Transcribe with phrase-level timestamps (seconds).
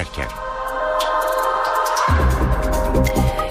[0.00, 0.28] dönerken.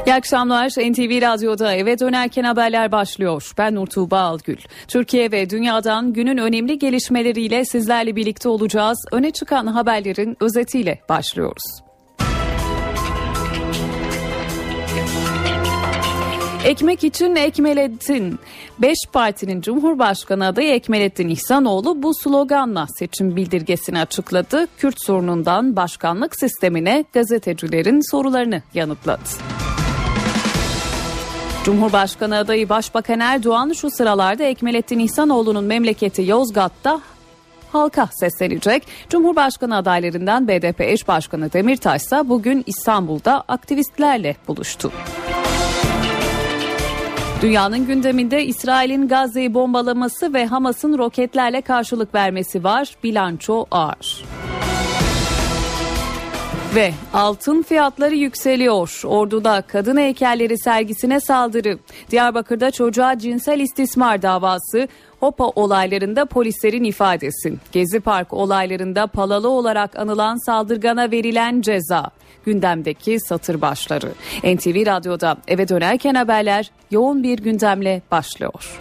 [0.05, 0.69] İyi akşamlar.
[0.69, 3.51] NTV Radyo'da eve dönerken haberler başlıyor.
[3.57, 4.37] Ben Nur Tuğba.
[4.87, 9.05] Türkiye ve dünyadan günün önemli gelişmeleriyle sizlerle birlikte olacağız.
[9.11, 11.88] Öne çıkan haberlerin özetiyle başlıyoruz.
[16.65, 18.39] Ekmek için Ekmelettin.
[18.79, 24.67] Beş partinin Cumhurbaşkanı adayı Ekmelettin İhsanoğlu bu sloganla seçim bildirgesini açıkladı.
[24.77, 29.21] Kürt sorunundan başkanlık sistemine gazetecilerin sorularını yanıtladı.
[31.63, 37.01] Cumhurbaşkanı adayı Başbakan Erdoğan şu sıralarda Ekmelettin İhsanoğlu'nun memleketi Yozgat'ta
[37.71, 38.83] halka seslenecek.
[39.09, 44.91] Cumhurbaşkanı adaylarından BDP eş başkanı Demirtaş ise bugün İstanbul'da aktivistlerle buluştu.
[47.41, 52.95] Dünyanın gündeminde İsrail'in Gazze'yi bombalaması ve Hamas'ın roketlerle karşılık vermesi var.
[53.03, 54.25] Bilanço ağır.
[56.75, 59.01] Ve altın fiyatları yükseliyor.
[59.05, 61.79] Ordu'da kadın heykelleri sergisine saldırı.
[62.11, 64.87] Diyarbakır'da çocuğa cinsel istismar davası.
[65.19, 67.53] Hopa olaylarında polislerin ifadesi.
[67.71, 72.11] Gezi Park olaylarında palalı olarak anılan saldırgana verilen ceza.
[72.45, 74.11] Gündemdeki satır başları.
[74.43, 78.79] NTV Radyo'da eve dönerken haberler yoğun bir gündemle başlıyor.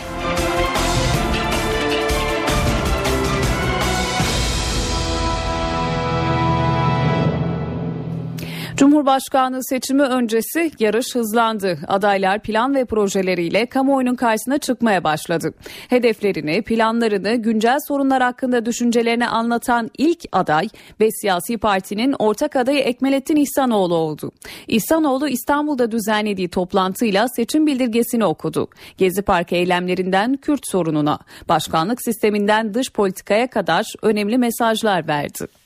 [8.79, 11.79] Cumhurbaşkanlığı seçimi öncesi yarış hızlandı.
[11.89, 15.55] Adaylar plan ve projeleriyle kamuoyunun karşısına çıkmaya başladı.
[15.89, 20.69] Hedeflerini, planlarını, güncel sorunlar hakkında düşüncelerini anlatan ilk aday
[21.01, 24.33] ve siyasi partinin ortak adayı Ekmelettin İhsanoğlu oldu.
[24.69, 28.69] İhsanoğlu İstanbul'da düzenlediği toplantıyla seçim bildirgesini okudu.
[28.99, 35.58] Gezi Parkı eylemlerinden Kürt sorununa, başkanlık sisteminden dış politikaya kadar önemli mesajlar verdi.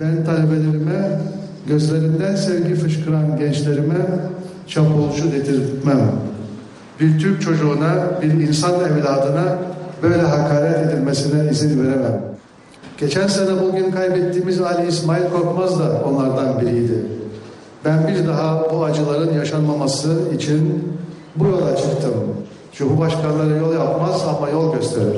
[0.00, 1.20] Ben talebelerime
[1.66, 4.06] gözlerinden sevgi fışkıran gençlerime
[4.66, 6.12] çapulcu dedirtmem.
[7.00, 9.58] Bir Türk çocuğuna, bir insan evladına
[10.02, 12.22] böyle hakaret edilmesine izin veremem.
[12.98, 17.06] Geçen sene bugün kaybettiğimiz Ali İsmail Korkmaz da onlardan biriydi.
[17.84, 20.92] Ben bir daha bu acıların yaşanmaması için
[21.36, 22.14] bu yola çıktım.
[22.72, 25.16] Cumhurbaşkanları yol yapmaz ama yol gösterir.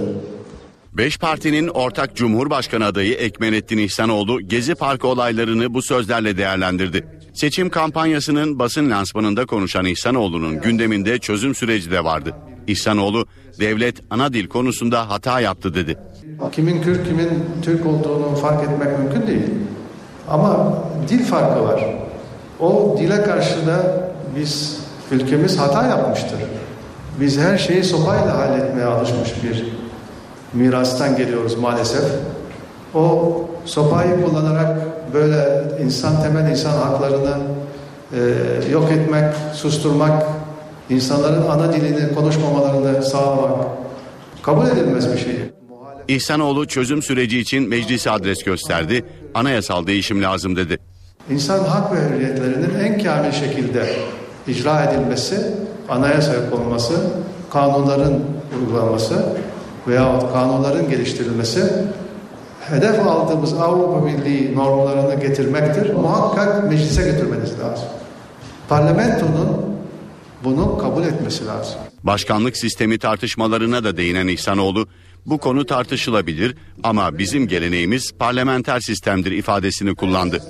[0.97, 7.07] Beş partinin ortak Cumhurbaşkanı adayı Ekmenettin İhsanoğlu Gezi Parkı olaylarını bu sözlerle değerlendirdi.
[7.33, 12.35] Seçim kampanyasının basın lansmanında konuşan İhsanoğlu'nun gündeminde çözüm süreci de vardı.
[12.67, 13.27] İhsanoğlu
[13.61, 15.99] devlet ana dil konusunda hata yaptı dedi.
[16.53, 17.31] Kimin Kürt kimin
[17.63, 19.51] Türk olduğunu fark etmek mümkün değil.
[20.29, 20.79] Ama
[21.09, 21.85] dil farkı var.
[22.61, 24.81] O dile karşı da biz
[25.11, 26.39] ülkemiz hata yapmıştır.
[27.21, 29.74] Biz her şeyi sopayla halletmeye alışmış bir
[30.55, 32.05] mirastan geliyoruz maalesef.
[32.95, 33.35] O
[33.65, 34.77] sopayı kullanarak
[35.15, 37.37] böyle insan temel insan haklarını
[38.13, 38.21] e,
[38.73, 40.23] yok etmek, susturmak,
[40.91, 43.67] insanların ana dilini konuşmamalarını sağlamak
[44.43, 45.39] kabul edilmez bir şey.
[46.09, 49.05] İhsanoğlu çözüm süreci için meclise adres gösterdi.
[49.35, 50.79] Anayasal değişim lazım dedi.
[51.31, 53.97] İnsan hak ve hürriyetlerinin en kamil şekilde
[54.47, 55.37] icra edilmesi,
[55.89, 56.95] anayasaya konulması,
[57.51, 58.21] kanunların
[58.61, 59.25] uygulanması
[59.89, 61.73] veya kanunların geliştirilmesi
[62.61, 65.95] hedef aldığımız Avrupa Birliği normlarını getirmektir.
[65.95, 67.89] Muhakkak meclise götürmeniz lazım.
[68.69, 69.77] Parlamentonun
[70.45, 71.75] bunu kabul etmesi lazım.
[72.03, 74.89] Başkanlık sistemi tartışmalarına da değinen İhsanoğlu,
[75.27, 80.43] bu konu tartışılabilir ama bizim geleneğimiz parlamenter sistemdir ifadesini kullandı.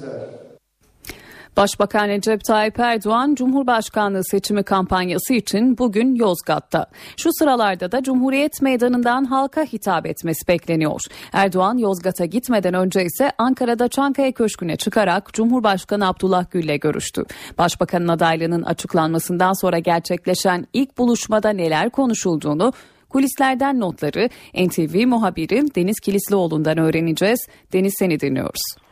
[1.57, 6.87] Başbakan Recep Tayyip Erdoğan Cumhurbaşkanlığı seçimi kampanyası için bugün Yozgat'ta.
[7.17, 11.01] Şu sıralarda da Cumhuriyet Meydanı'ndan halka hitap etmesi bekleniyor.
[11.33, 17.25] Erdoğan Yozgat'a gitmeden önce ise Ankara'da Çankaya Köşkü'ne çıkarak Cumhurbaşkanı Abdullah Gül'le görüştü.
[17.59, 22.73] Başbakanın adaylığının açıklanmasından sonra gerçekleşen ilk buluşmada neler konuşulduğunu
[23.09, 27.47] kulislerden notları NTV muhabiri Deniz Kilislioğlu'ndan öğreneceğiz.
[27.73, 28.84] Deniz seni dinliyoruz.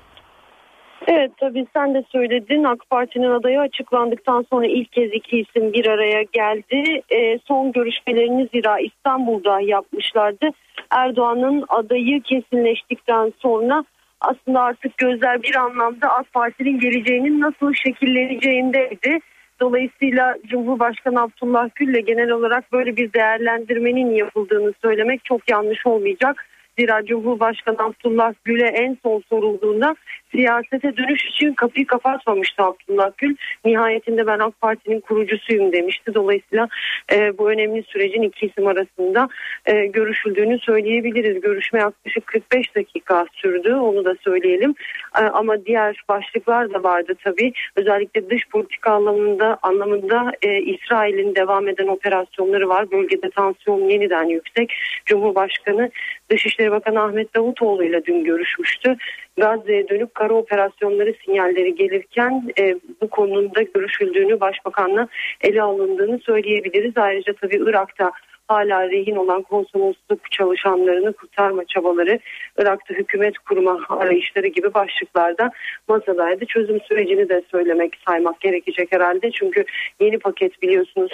[1.07, 5.87] Evet tabii sen de söyledin AK Parti'nin adayı açıklandıktan sonra ilk kez iki isim bir
[5.87, 7.03] araya geldi.
[7.11, 10.51] E, son görüşmelerini zira İstanbul'da yapmışlardı.
[10.91, 13.85] Erdoğan'ın adayı kesinleştikten sonra
[14.21, 19.19] aslında artık gözler bir anlamda AK Parti'nin geleceğinin nasıl şekilleneceğindeydi.
[19.61, 26.47] Dolayısıyla Cumhurbaşkanı Abdullah Gül'le genel olarak böyle bir değerlendirmenin yapıldığını söylemek çok yanlış olmayacak.
[26.79, 29.97] Zira Cumhurbaşkanı Abdullah Gül'e en son sorulduğunda
[30.33, 33.37] siyasete dönüş için kapıyı kapatmamıştı Abdullah Gül.
[33.65, 36.15] Nihayetinde ben AK Parti'nin kurucusuyum demişti.
[36.15, 36.69] Dolayısıyla
[37.13, 39.29] e, bu önemli sürecin iki isim arasında
[39.67, 41.41] e, görüşüldüğünü söyleyebiliriz.
[41.41, 44.75] Görüşme yaklaşık 45 dakika sürdü onu da söyleyelim.
[45.19, 47.53] E, ama diğer başlıklar da vardı tabii.
[47.77, 52.91] Özellikle dış politika anlamında anlamında e, İsrail'in devam eden operasyonları var.
[52.91, 54.73] Bölgede tansiyon yeniden yüksek.
[55.07, 55.91] Cumhurbaşkanı
[56.31, 58.97] Dışişleri Bakanı Ahmet Davutoğlu ile dün görüşmüştü.
[59.37, 65.09] Gazze'ye dönük kara operasyonları sinyalleri gelirken e, bu konunun görüşüldüğünü başbakanla
[65.41, 66.93] ele alındığını söyleyebiliriz.
[66.97, 68.13] Ayrıca tabii Irak'ta
[68.49, 72.19] hala rehin olan konsolosluk çalışanlarını kurtarma çabaları,
[72.59, 75.51] Irak'ta hükümet kurma arayışları gibi başlıklarda
[75.89, 76.47] masadaydı.
[76.47, 79.31] Çözüm sürecini de söylemek, saymak gerekecek herhalde.
[79.31, 79.65] Çünkü
[80.01, 81.13] yeni paket biliyorsunuz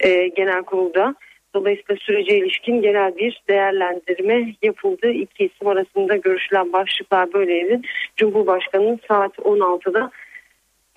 [0.00, 1.14] e, genel kurulda
[1.54, 5.08] Dolayısıyla sürece ilişkin genel bir değerlendirme yapıldı.
[5.10, 7.80] İki isim arasında görüşülen başlıklar böyleydi.
[8.16, 10.10] Cumhurbaşkanı'nın saat 16'da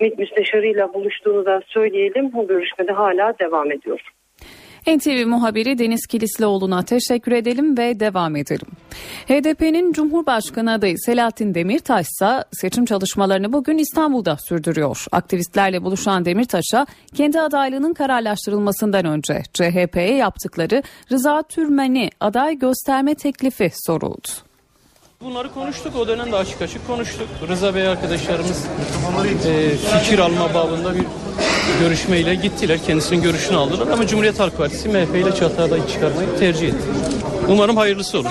[0.00, 2.32] MİT müsteşarıyla buluştuğunu da söyleyelim.
[2.32, 4.00] Bu görüşmede hala devam ediyor.
[4.86, 8.66] NTV muhabiri Deniz Kilislioğlu'na teşekkür edelim ve devam edelim.
[9.28, 15.04] HDP'nin Cumhurbaşkanı adayı Selahattin Demirtaş ise seçim çalışmalarını bugün İstanbul'da sürdürüyor.
[15.12, 20.82] Aktivistlerle buluşan Demirtaş'a kendi adaylığının kararlaştırılmasından önce CHP'ye yaptıkları
[21.12, 24.28] Rıza Türmen'i aday gösterme teklifi soruldu.
[25.20, 25.96] Bunları konuştuk.
[25.96, 27.28] O dönemde açık açık konuştuk.
[27.48, 28.66] Rıza Bey arkadaşlarımız
[29.46, 31.04] e, fikir alma babında bir
[31.80, 32.78] görüşmeyle gittiler.
[32.86, 33.86] Kendisinin görüşünü aldılar.
[33.86, 36.84] Ama Cumhuriyet Halk Partisi MHP ile çatı adayı çıkarmayı tercih etti.
[37.48, 38.30] Umarım hayırlısı olur.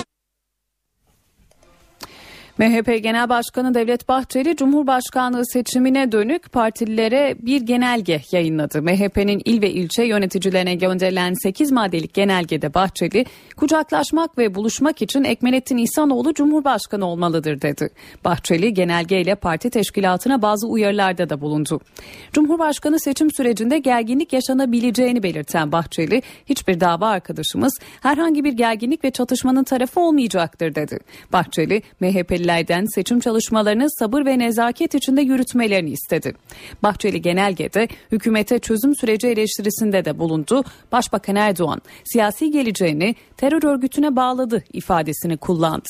[2.62, 8.82] MHP Genel Başkanı Devlet Bahçeli Cumhurbaşkanlığı seçimine dönük partililere bir genelge yayınladı.
[8.82, 13.26] MHP'nin il ve ilçe yöneticilerine gönderilen 8 maddelik genelgede Bahçeli
[13.56, 17.88] kucaklaşmak ve buluşmak için Ekmelettin İhsanoğlu Cumhurbaşkanı olmalıdır dedi.
[18.24, 21.80] Bahçeli genelgeyle parti teşkilatına bazı uyarılarda da bulundu.
[22.32, 29.64] Cumhurbaşkanı seçim sürecinde gerginlik yaşanabileceğini belirten Bahçeli hiçbir dava arkadaşımız herhangi bir gerginlik ve çatışmanın
[29.64, 30.98] tarafı olmayacaktır dedi.
[31.32, 36.34] Bahçeli MHP'liler partilerden seçim çalışmalarını sabır ve nezaket içinde yürütmelerini istedi.
[36.82, 40.64] Bahçeli genelgede hükümete çözüm süreci eleştirisinde de bulundu.
[40.92, 45.88] Başbakan Erdoğan siyasi geleceğini terör örgütüne bağladı ifadesini kullandı.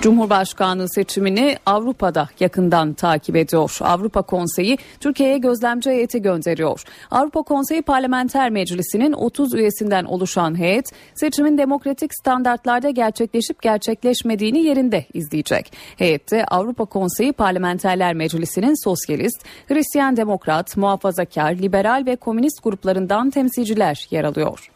[0.00, 3.78] Cumhurbaşkanlığı seçimini Avrupa'da yakından takip ediyor.
[3.80, 6.82] Avrupa Konseyi Türkiye'ye gözlemci heyeti gönderiyor.
[7.10, 15.72] Avrupa Konseyi Parlamenter Meclisi'nin 30 üyesinden oluşan heyet seçimin demokratik standartlarda gerçekleşip gerçekleşmediğini yerinde izleyecek.
[15.96, 24.24] Heyette Avrupa Konseyi Parlamenterler Meclisi'nin sosyalist, Hristiyan Demokrat, muhafazakar, liberal ve komünist gruplarından temsilciler yer
[24.24, 24.70] alıyor.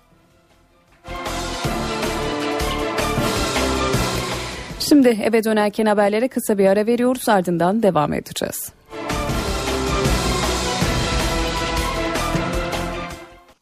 [4.93, 8.73] Şimdi eve dönerken haberlere kısa bir ara veriyoruz ardından devam edeceğiz.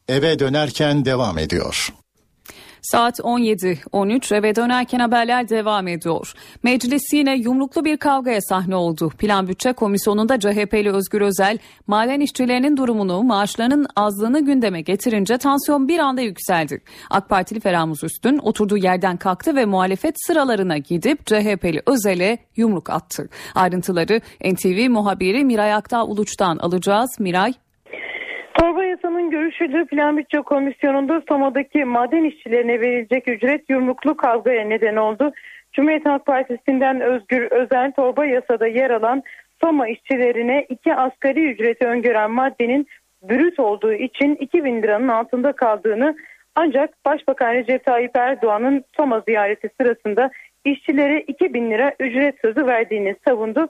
[0.09, 1.93] Eve dönerken devam ediyor.
[2.93, 6.33] Saat 17.13 eve dönerken haberler devam ediyor.
[6.63, 9.11] Meclis yine yumruklu bir kavgaya sahne oldu.
[9.19, 15.99] Plan Bütçe Komisyonu'nda CHP'li Özgür Özel maden işçilerinin durumunu maaşlarının azlığını gündeme getirince tansiyon bir
[15.99, 16.83] anda yükseldi.
[17.11, 23.29] AK Partili Feramuz Üstün oturduğu yerden kalktı ve muhalefet sıralarına gidip CHP'li Özel'e yumruk attı.
[23.55, 27.11] Ayrıntıları NTV muhabiri Miray Aktağ Uluç'tan alacağız.
[27.19, 27.53] Miray
[28.61, 35.33] Torba yasanın görüşüldüğü Plan Bütçe Komisyonu'nda Soma'daki maden işçilerine verilecek ücret yumruklu kavgaya neden oldu.
[35.73, 39.23] Cumhuriyet Halk Partisi'nden Özgür Özel torba yasada yer alan
[39.61, 42.87] Soma işçilerine iki asgari ücreti öngören maddenin
[43.23, 46.17] brüt olduğu için 2000 liranın altında kaldığını
[46.55, 50.31] ancak Başbakan Recep Tayyip Erdoğan'ın Soma ziyareti sırasında
[50.65, 53.69] işçilere 2000 lira ücret sözü verdiğini savundu.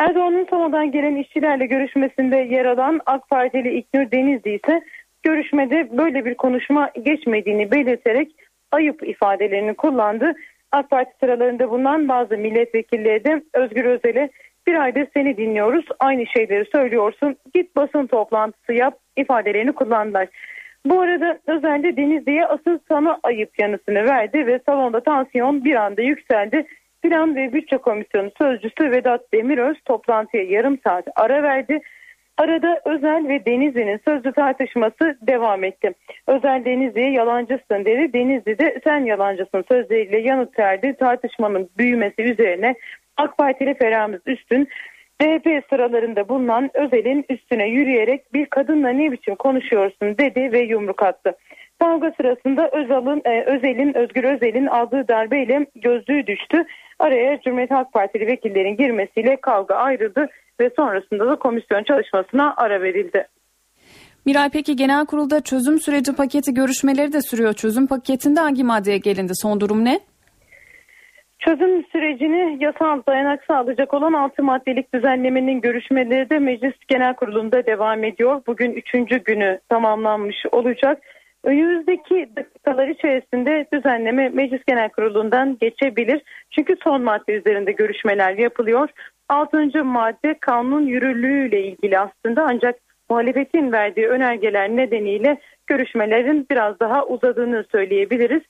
[0.00, 4.82] Erdoğan'ın sonradan gelen işçilerle görüşmesinde yer alan AK Partili İknur Denizli ise
[5.22, 8.30] görüşmede böyle bir konuşma geçmediğini belirterek
[8.72, 10.32] ayıp ifadelerini kullandı.
[10.72, 14.30] AK Parti sıralarında bulunan bazı milletvekilleri de Özgür Özel'e
[14.66, 20.28] bir aydır seni dinliyoruz aynı şeyleri söylüyorsun git basın toplantısı yap ifadelerini kullandılar.
[20.86, 26.66] Bu arada özellikle Denizli'ye asıl sana ayıp yanısını verdi ve salonda tansiyon bir anda yükseldi.
[27.02, 31.80] Plan ve Bütçe Komisyonu Sözcüsü Vedat Demiröz toplantıya yarım saat ara verdi.
[32.38, 35.92] Arada Özel ve Denizli'nin sözlü tartışması devam etti.
[36.26, 38.12] Özel Denizli'ye yalancısın dedi.
[38.12, 40.96] Denizli de sen yalancısın sözleriyle yanıt verdi.
[40.98, 42.74] Tartışmanın büyümesi üzerine
[43.16, 44.68] AK Partili Ferahımız Üstün
[45.20, 51.36] CHP sıralarında bulunan Özel'in üstüne yürüyerek bir kadınla ne biçim konuşuyorsun dedi ve yumruk attı.
[51.80, 56.64] Kavga sırasında Özal'ın, e, Özel'in, Özgür Özel'in aldığı darbeyle gözlüğü düştü.
[57.00, 60.26] Araya Cumhuriyet Halk Partili vekillerin girmesiyle kavga ayrıldı
[60.60, 63.26] ve sonrasında da komisyon çalışmasına ara verildi.
[64.26, 67.52] Miray peki genel kurulda çözüm süreci paketi görüşmeleri de sürüyor.
[67.52, 69.32] Çözüm paketinde hangi maddeye gelindi?
[69.34, 70.00] Son durum ne?
[71.38, 78.04] Çözüm sürecini yasal dayanak sağlayacak olan 6 maddelik düzenlemenin görüşmeleri de Meclis Genel Kurulu'nda devam
[78.04, 78.42] ediyor.
[78.46, 79.24] Bugün 3.
[79.24, 81.02] günü tamamlanmış olacak.
[81.44, 86.22] Önümüzdeki dakikalar içerisinde düzenleme Meclis Genel Kurulu'ndan geçebilir.
[86.50, 88.88] Çünkü son madde üzerinde görüşmeler yapılıyor.
[89.28, 89.84] 6.
[89.84, 92.76] madde kanun yürürlüğüyle ilgili aslında ancak
[93.10, 98.42] muhalefetin verdiği önergeler nedeniyle görüşmelerin biraz daha uzadığını söyleyebiliriz.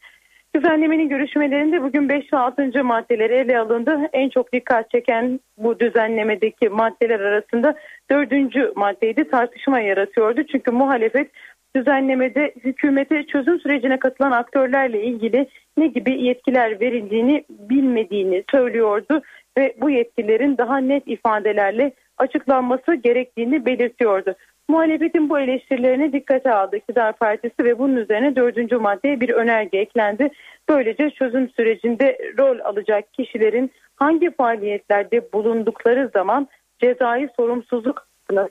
[0.54, 2.84] Düzenlemenin görüşmelerinde bugün 5 ve 6.
[2.84, 4.00] maddeleri ele alındı.
[4.12, 7.74] En çok dikkat çeken bu düzenlemedeki maddeler arasında
[8.10, 8.76] 4.
[8.76, 10.42] maddeydi tartışma yaratıyordu.
[10.52, 11.30] Çünkü muhalefet
[11.76, 15.46] düzenlemede hükümete çözüm sürecine katılan aktörlerle ilgili
[15.76, 19.22] ne gibi yetkiler verildiğini bilmediğini söylüyordu
[19.58, 24.34] ve bu yetkilerin daha net ifadelerle açıklanması gerektiğini belirtiyordu.
[24.68, 30.30] Muhalefetin bu eleştirilerini dikkate aldı İktidar Partisi ve bunun üzerine dördüncü maddeye bir önerge eklendi.
[30.68, 36.48] Böylece çözüm sürecinde rol alacak kişilerin hangi faaliyetlerde bulundukları zaman
[36.80, 38.06] cezai sorumsuzluk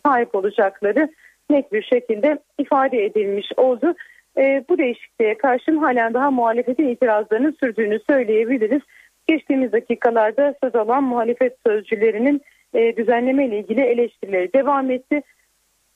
[0.06, 1.10] sahip olacakları
[1.50, 3.96] net bir şekilde ifade edilmiş oldu.
[4.38, 8.82] E, bu değişikliğe karşın halen daha muhalefetin itirazlarının sürdüğünü söyleyebiliriz.
[9.28, 12.42] Geçtiğimiz dakikalarda söz alan muhalefet sözcülerinin
[12.74, 15.22] e, düzenleme ile ilgili eleştirileri devam etti.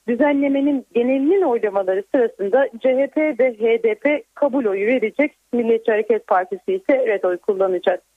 [0.07, 5.31] Düzenlemenin genelinin oylamaları sırasında CHP ve HDP kabul oyu verecek.
[5.53, 8.12] Milliyetçi Hareket Partisi ise red oy kullanacak.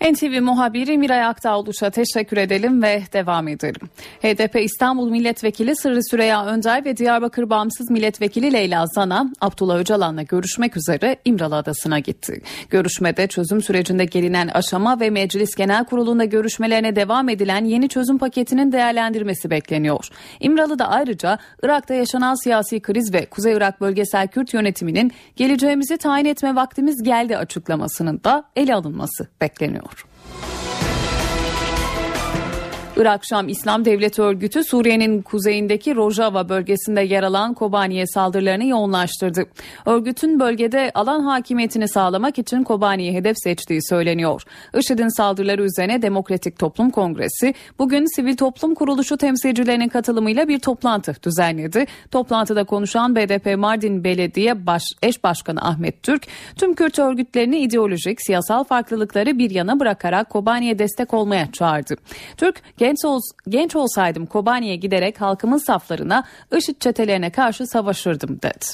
[0.00, 3.88] NTV muhabiri Miray Aktağoluş'a teşekkür edelim ve devam edelim.
[4.22, 10.76] HDP İstanbul Milletvekili Sırrı Süreyya Önder ve Diyarbakır Bağımsız Milletvekili Leyla Zana, Abdullah Öcalan'la görüşmek
[10.76, 12.42] üzere İmralı Adası'na gitti.
[12.70, 18.72] Görüşmede çözüm sürecinde gelinen aşama ve Meclis Genel Kurulu'nda görüşmelerine devam edilen yeni çözüm paketinin
[18.72, 20.08] değerlendirmesi bekleniyor.
[20.40, 26.54] İmralı'da ayrıca Irak'ta yaşanan siyasi kriz ve Kuzey Irak Bölgesel Kürt yönetiminin geleceğimizi tayin etme
[26.54, 29.89] vaktimiz geldi açıklamasının da ele alınması bekleniyor.
[29.90, 30.59] amor.
[32.96, 39.44] Irak Şam İslam Devleti Örgütü Suriye'nin kuzeyindeki Rojava bölgesinde yer alan Kobani'ye saldırılarını yoğunlaştırdı.
[39.86, 44.42] Örgütün bölgede alan hakimiyetini sağlamak için Kobani'yi hedef seçtiği söyleniyor.
[44.78, 51.86] IŞİD'in saldırıları üzerine Demokratik Toplum Kongresi bugün sivil toplum kuruluşu temsilcilerinin katılımıyla bir toplantı düzenledi.
[52.10, 58.64] Toplantıda konuşan BDP Mardin Belediye Baş, Eş Başkanı Ahmet Türk, tüm Kürt örgütlerini ideolojik, siyasal
[58.64, 61.96] farklılıkları bir yana bırakarak Kobani'ye destek olmaya çağırdı.
[62.36, 66.24] Türk, genç, ol, genç olsaydım Kobani'ye giderek halkımın saflarına
[66.56, 68.66] IŞİD çetelerine karşı savaşırdım dedi.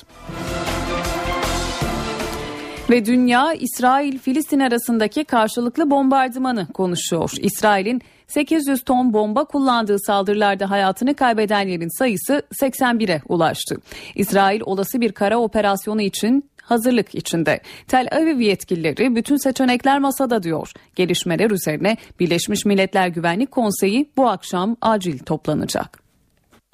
[2.90, 7.32] Ve dünya İsrail-Filistin arasındaki karşılıklı bombardımanı konuşuyor.
[7.40, 13.76] İsrail'in 800 ton bomba kullandığı saldırılarda hayatını kaybedenlerin sayısı 81'e ulaştı.
[14.14, 17.60] İsrail olası bir kara operasyonu için hazırlık içinde.
[17.88, 20.72] Tel Aviv yetkilileri bütün seçenekler masada diyor.
[20.96, 26.00] Gelişmeler üzerine Birleşmiş Milletler Güvenlik Konseyi bu akşam acil toplanacak.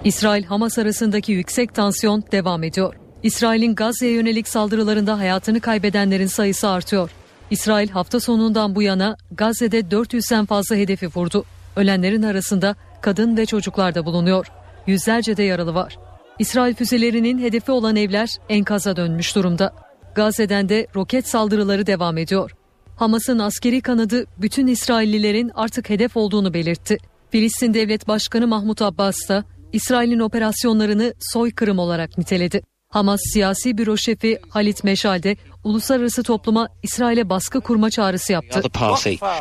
[0.03, 2.95] İsrail-Hamas arasındaki yüksek tansiyon devam ediyor.
[3.23, 7.11] İsrail'in Gazze'ye yönelik saldırılarında hayatını kaybedenlerin sayısı artıyor.
[7.51, 11.45] İsrail hafta sonundan bu yana Gazze'de 400'den fazla hedefi vurdu.
[11.75, 14.47] Ölenlerin arasında kadın ve çocuklar da bulunuyor.
[14.87, 15.97] Yüzlerce de yaralı var.
[16.39, 19.73] İsrail füzelerinin hedefi olan evler enkaza dönmüş durumda.
[20.15, 22.51] Gazze'den de roket saldırıları devam ediyor.
[22.95, 26.97] Hamas'ın askeri kanadı bütün İsraillilerin artık hedef olduğunu belirtti.
[27.31, 29.43] Filistin Devlet Başkanı Mahmut Abbas da
[29.73, 32.61] İsrail'in operasyonlarını soykırım olarak niteledi.
[32.89, 38.61] Hamas siyasi büro şefi Halit Meşal de uluslararası topluma İsrail'e baskı kurma çağrısı yaptı.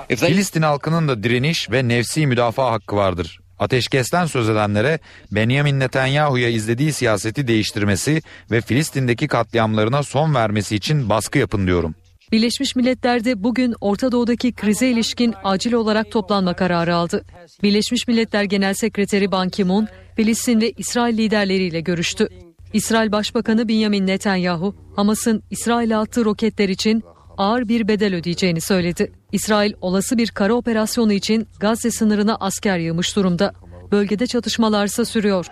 [0.09, 3.42] Filistin halkının da direniş ve nefsi müdafaa hakkı vardır.
[3.59, 4.99] Ateşkesten söz edenlere
[5.33, 11.95] Benjamin Netanyahu'ya izlediği siyaseti değiştirmesi ve Filistin'deki katliamlarına son vermesi için baskı yapın diyorum.
[12.33, 17.25] Birleşmiş Milletler de bugün Orta Doğu'daki krize ilişkin acil olarak toplanma kararı aldı.
[17.63, 22.29] Birleşmiş Milletler Genel Sekreteri Ban Ki-moon, Filistin ve İsrail liderleriyle görüştü.
[22.73, 27.03] İsrail Başbakanı Benjamin Netanyahu, Hamas'ın İsrail'e attığı roketler için
[27.43, 29.13] ağır bir bedel ödeyeceğini söyledi.
[29.33, 33.53] İsrail olası bir kara operasyonu için Gazze sınırına asker yığmış durumda.
[33.93, 35.47] Bölgede çatışmalarsa sürüyor.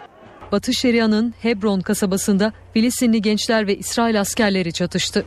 [0.52, 5.25] Batı Şeria'nın Hebron kasabasında Filistinli gençler ve İsrail askerleri çatıştı.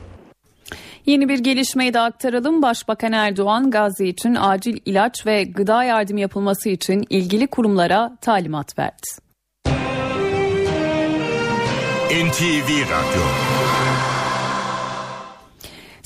[1.06, 2.62] Yeni bir gelişmeyi de aktaralım.
[2.62, 9.08] Başbakan Erdoğan Gazze için acil ilaç ve gıda yardım yapılması için ilgili kurumlara talimat verdi.
[12.14, 13.63] NTV Radyo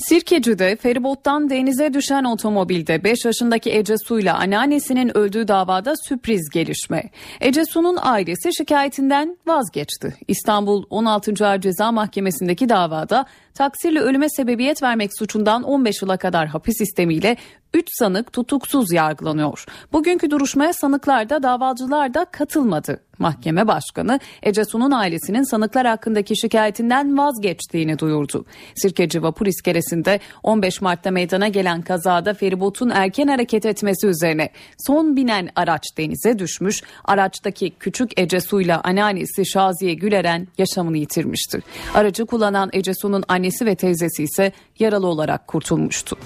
[0.08, 7.10] Sirkeci'de feribottan denize düşen otomobilde 5 yaşındaki Ece Su ile anneannesinin öldüğü davada sürpriz gelişme.
[7.40, 10.14] Ece Su'nun ailesi şikayetinden vazgeçti.
[10.28, 11.46] İstanbul 16.
[11.46, 13.26] Ağır Ceza Mahkemesi'ndeki davada
[13.58, 17.36] taksirle ölüme sebebiyet vermek suçundan 15 yıla kadar hapis sistemiyle
[17.74, 19.64] 3 sanık tutuksuz yargılanıyor.
[19.92, 23.00] Bugünkü duruşmaya sanıklar da davacılar da katılmadı.
[23.18, 28.44] Mahkeme başkanı Ece Su'nun ailesinin sanıklar hakkındaki şikayetinden vazgeçtiğini duyurdu.
[28.74, 34.50] Sirkeci vapur iskelesinde 15 Mart'ta meydana gelen kazada feribotun erken hareket etmesi üzerine
[34.86, 36.82] son binen araç denize düşmüş.
[37.04, 41.60] Araçtaki küçük Ece Su'yla anneannesi Şaziye Güleren yaşamını yitirmişti.
[41.94, 46.16] Aracı kullanan Ece Su'nun annesi ve teyzesi ise yaralı olarak kurtulmuştu.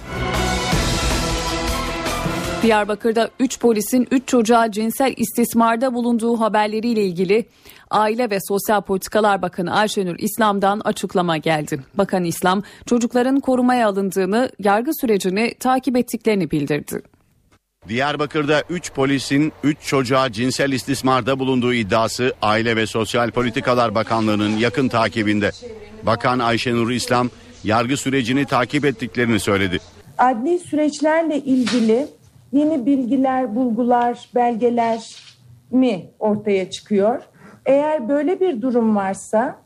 [2.62, 7.46] Diyarbakır'da 3 polisin 3 çocuğa cinsel istismarda bulunduğu haberleriyle ilgili
[7.90, 11.80] Aile ve Sosyal Politikalar Bakanı Ayşenur İslam'dan açıklama geldi.
[11.94, 17.02] Bakan İslam çocukların korumaya alındığını, yargı sürecini takip ettiklerini bildirdi.
[17.88, 24.88] Diyarbakır'da 3 polisin 3 çocuğa cinsel istismarda bulunduğu iddiası Aile ve Sosyal Politikalar Bakanlığı'nın yakın
[24.88, 25.50] takibinde.
[26.02, 27.30] Bakan Ayşenur İslam
[27.64, 29.78] yargı sürecini takip ettiklerini söyledi.
[30.18, 32.06] Adli süreçlerle ilgili
[32.52, 35.16] yeni bilgiler, bulgular, belgeler
[35.70, 37.22] mi ortaya çıkıyor?
[37.66, 39.61] Eğer böyle bir durum varsa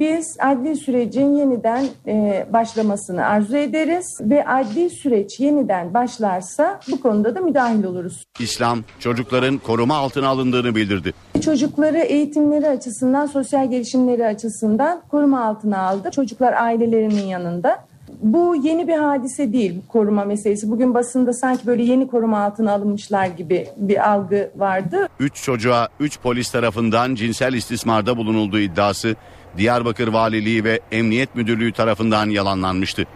[0.00, 7.34] biz adli sürecin yeniden e, başlamasını arzu ederiz ve adli süreç yeniden başlarsa bu konuda
[7.34, 8.24] da müdahil oluruz.
[8.40, 11.12] İslam çocukların koruma altına alındığını bildirdi.
[11.44, 16.10] Çocukları eğitimleri açısından, sosyal gelişimleri açısından koruma altına aldı.
[16.10, 17.88] Çocuklar ailelerinin yanında.
[18.22, 20.70] Bu yeni bir hadise değil koruma meselesi.
[20.70, 25.08] Bugün basında sanki böyle yeni koruma altına alınmışlar gibi bir algı vardı.
[25.20, 29.16] 3 çocuğa 3 polis tarafından cinsel istismarda bulunulduğu iddiası
[29.56, 33.06] Diyarbakır Valiliği ve Emniyet Müdürlüğü tarafından yalanlanmıştı.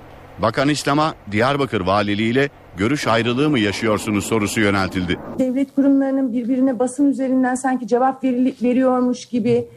[0.42, 5.18] Bakan İslam'a Diyarbakır Valiliği ile görüş ayrılığı mı yaşıyorsunuz sorusu yöneltildi.
[5.38, 9.68] Devlet kurumlarının birbirine basın üzerinden sanki cevap veriyormuş gibi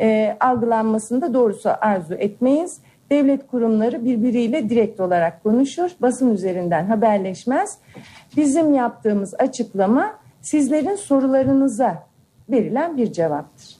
[0.00, 5.90] e, algılanmasını da doğrusu arzu etmeyiz devlet kurumları birbiriyle direkt olarak konuşur.
[6.00, 7.78] Basın üzerinden haberleşmez.
[8.36, 12.06] Bizim yaptığımız açıklama sizlerin sorularınıza
[12.50, 13.77] verilen bir cevaptır.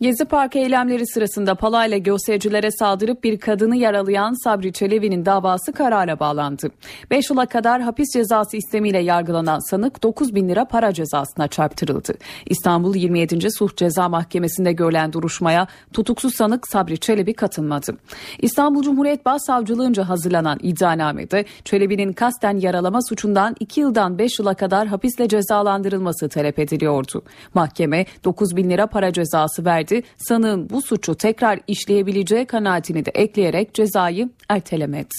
[0.00, 6.70] Gezi Parkı eylemleri sırasında palayla göstericilere saldırıp bir kadını yaralayan Sabri Çelebi'nin davası karara bağlandı.
[7.10, 12.14] 5 yıla kadar hapis cezası istemiyle yargılanan sanık 9 bin lira para cezasına çarptırıldı.
[12.46, 13.50] İstanbul 27.
[13.50, 17.96] Sulh Ceza Mahkemesi'nde görülen duruşmaya tutuksuz sanık Sabri Çelebi katılmadı.
[18.38, 25.28] İstanbul Cumhuriyet Başsavcılığınca hazırlanan iddianamede Çelebi'nin kasten yaralama suçundan 2 yıldan 5 yıla kadar hapisle
[25.28, 27.22] cezalandırılması talep ediliyordu.
[27.54, 30.06] Mahkeme 9 bin lira para cezası verdi verdi.
[30.16, 35.14] Sanığın bu suçu tekrar işleyebileceği kanaatini de ekleyerek cezayı ertelemedi.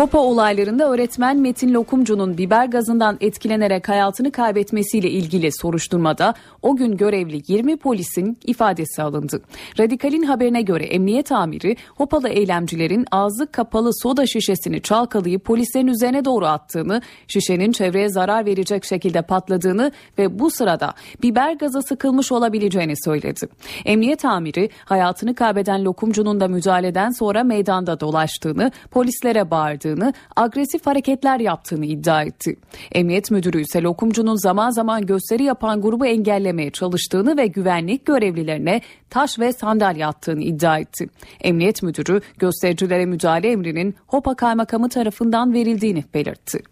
[0.00, 7.42] Hopa olaylarında öğretmen Metin Lokumcu'nun biber gazından etkilenerek hayatını kaybetmesiyle ilgili soruşturmada o gün görevli
[7.48, 9.42] 20 polisin ifadesi alındı.
[9.78, 16.46] Radikal'in haberine göre emniyet amiri Hopalı eylemcilerin ağzı kapalı soda şişesini çalkalayıp polislerin üzerine doğru
[16.46, 23.48] attığını, şişenin çevreye zarar verecek şekilde patladığını ve bu sırada biber gazı sıkılmış olabileceğini söyledi.
[23.84, 31.40] Emniyet amiri hayatını kaybeden Lokumcu'nun da müdahaleden sonra meydanda dolaştığını, polislere bağırdığını yaptığını, agresif hareketler
[31.40, 32.56] yaptığını iddia etti.
[32.92, 39.38] Emniyet müdürü ise lokumcunun zaman zaman gösteri yapan grubu engellemeye çalıştığını ve güvenlik görevlilerine taş
[39.38, 41.06] ve sandalye attığını iddia etti.
[41.40, 46.62] Emniyet müdürü göstericilere müdahale emrinin Hopa Kaymakamı tarafından verildiğini belirtti.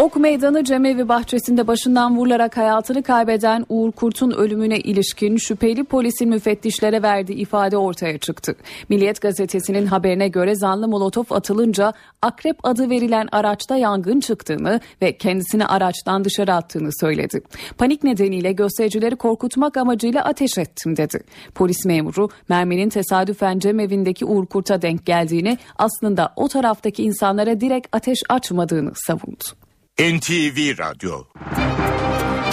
[0.00, 7.02] Ok Meydanı Cemevi bahçesinde başından vurularak hayatını kaybeden Uğur Kurt'un ölümüne ilişkin şüpheli polisin müfettişlere
[7.02, 8.54] verdiği ifade ortaya çıktı.
[8.88, 15.66] Milliyet gazetesinin haberine göre zanlı molotof atılınca Akrep adı verilen araçta yangın çıktığını ve kendisini
[15.66, 17.40] araçtan dışarı attığını söyledi.
[17.78, 21.20] Panik nedeniyle göstericileri korkutmak amacıyla ateş ettim dedi.
[21.54, 28.22] Polis memuru merminin tesadüfen cemevindeki Uğur Kurt'a denk geldiğini aslında o taraftaki insanlara direkt ateş
[28.28, 29.69] açmadığını savundu.
[30.00, 31.24] NTV Radyo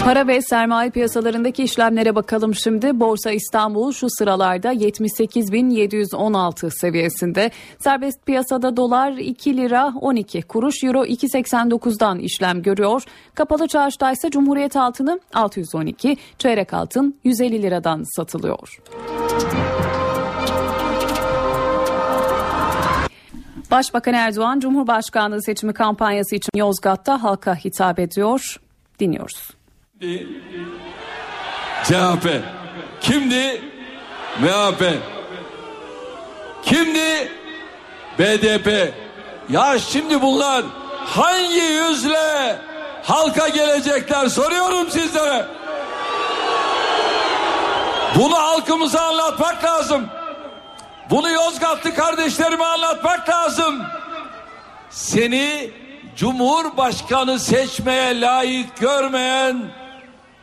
[0.03, 2.99] Para ve sermaye piyasalarındaki işlemlere bakalım şimdi.
[2.99, 7.51] Borsa İstanbul şu sıralarda 78.716 seviyesinde.
[7.79, 13.03] Serbest piyasada dolar 2 lira 12 kuruş, euro 2.89'dan işlem görüyor.
[13.35, 18.79] Kapalı çarşıda ise Cumhuriyet altını 612, çeyrek altın 150 liradan satılıyor.
[23.71, 28.55] Başbakan Erdoğan Cumhurbaşkanlığı seçimi kampanyası için Yozgat'ta halka hitap ediyor.
[28.99, 29.51] Dinliyoruz.
[31.83, 32.41] CHP.
[33.01, 33.61] Kimdi?
[34.39, 34.83] MHP.
[36.63, 37.31] Kimdi?
[38.19, 38.93] BDP.
[39.49, 40.65] Ya şimdi bunlar
[41.05, 42.59] hangi yüzle
[43.03, 45.45] halka gelecekler soruyorum sizlere.
[48.15, 50.07] Bunu halkımıza anlatmak lazım.
[51.09, 53.83] Bunu Yozgatlı kardeşlerime anlatmak lazım.
[54.89, 55.71] Seni
[56.15, 59.61] Cumhurbaşkanı seçmeye layık görmeyen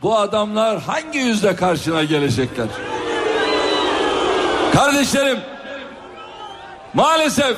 [0.01, 2.67] bu adamlar hangi yüzle karşına gelecekler?
[4.73, 5.39] Kardeşlerim
[6.93, 7.57] maalesef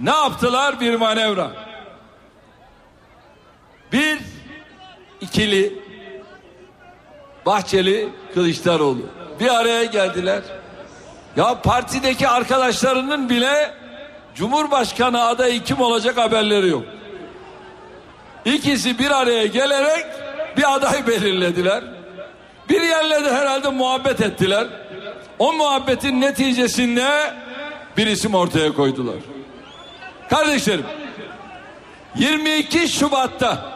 [0.00, 1.50] ne yaptılar bir manevra.
[3.92, 4.18] Bir
[5.20, 5.82] ikili
[7.46, 9.02] Bahçeli Kılıçdaroğlu
[9.40, 10.42] bir araya geldiler.
[11.36, 13.74] Ya partideki arkadaşlarının bile
[14.34, 16.82] Cumhurbaşkanı adayı kim olacak haberleri yok.
[18.44, 20.06] İkisi bir araya gelerek
[20.56, 21.84] bir aday belirlediler.
[22.68, 24.66] Bir yerle de herhalde muhabbet ettiler.
[25.38, 27.34] O muhabbetin neticesinde
[27.96, 29.16] bir isim ortaya koydular.
[30.30, 30.86] Kardeşlerim
[32.16, 33.72] 22 Şubat'ta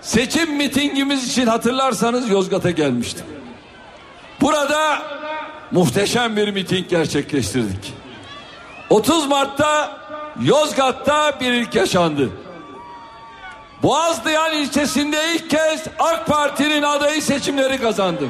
[0.00, 3.26] seçim mitingimiz için hatırlarsanız Yozgat'a gelmiştim.
[4.40, 5.02] Burada
[5.72, 7.94] muhteşem bir miting gerçekleştirdik.
[8.90, 9.98] 30 Mart'ta
[10.42, 12.30] Yozgat'ta bir ilk yaşandı.
[13.82, 18.24] Boğazlayan ilçesinde ilk kez AK Parti'nin adayı seçimleri kazandı.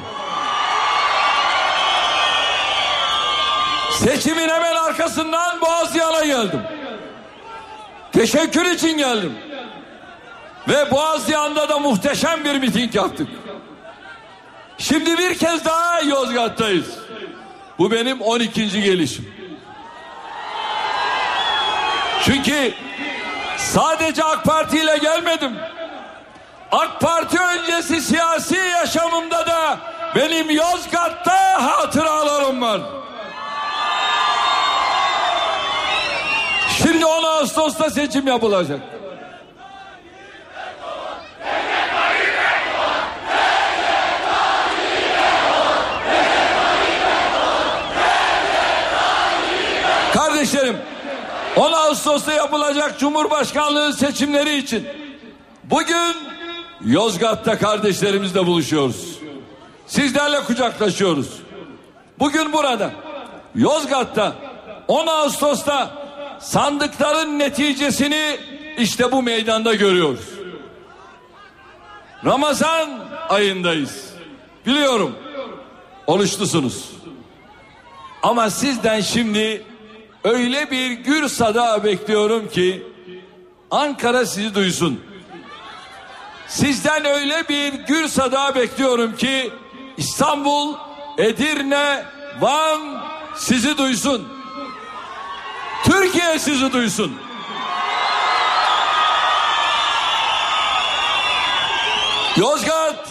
[3.93, 6.61] Seçimin hemen arkasından Boğazlayan'a geldim.
[8.13, 9.33] Teşekkür için geldim.
[10.69, 13.29] Ve Boğazlayan'da da muhteşem bir miting yaptık.
[14.79, 17.08] Şimdi bir kez daha Yozgat'tayız.
[17.79, 18.83] Bu benim 12.
[18.83, 19.35] gelişim.
[22.25, 22.73] Çünkü
[23.57, 25.57] sadece AK Parti ile gelmedim.
[26.73, 29.79] AK Parti öncesi siyasi yaşamımda da
[30.17, 32.81] benim Yozgat'ta hatıralarım var.
[36.83, 38.81] Şimdi 10 Ağustos'ta seçim yapılacak.
[50.13, 50.77] Kardeşlerim
[51.59, 54.89] 10 Ağustos'ta yapılacak Cumhurbaşkanlığı seçimleri için
[55.65, 56.17] bugün
[56.85, 59.19] Yozgat'ta kardeşlerimizle buluşuyoruz.
[59.87, 61.29] Sizlerle kucaklaşıyoruz.
[62.19, 62.91] Bugün burada
[63.55, 64.33] Yozgat'ta
[64.89, 65.91] 10 Ağustos'ta
[66.41, 68.37] sandıkların neticesini
[68.79, 70.29] işte bu meydanda görüyoruz.
[72.25, 72.91] Ramazan
[73.29, 74.11] ayındayız.
[74.67, 75.17] Biliyorum.
[76.07, 76.91] Oruçlusunuz.
[78.23, 79.68] Ama sizden şimdi
[80.29, 82.83] öyle bir gür sada bekliyorum ki
[83.71, 85.01] Ankara sizi duysun.
[86.49, 89.53] Sizden öyle bir gür sada bekliyorum ki
[89.97, 90.75] İstanbul,
[91.19, 92.05] Edirne,
[92.41, 93.03] Van
[93.37, 94.29] sizi duysun.
[95.85, 97.17] Türkiye sizi duysun.
[102.37, 103.09] Yozgat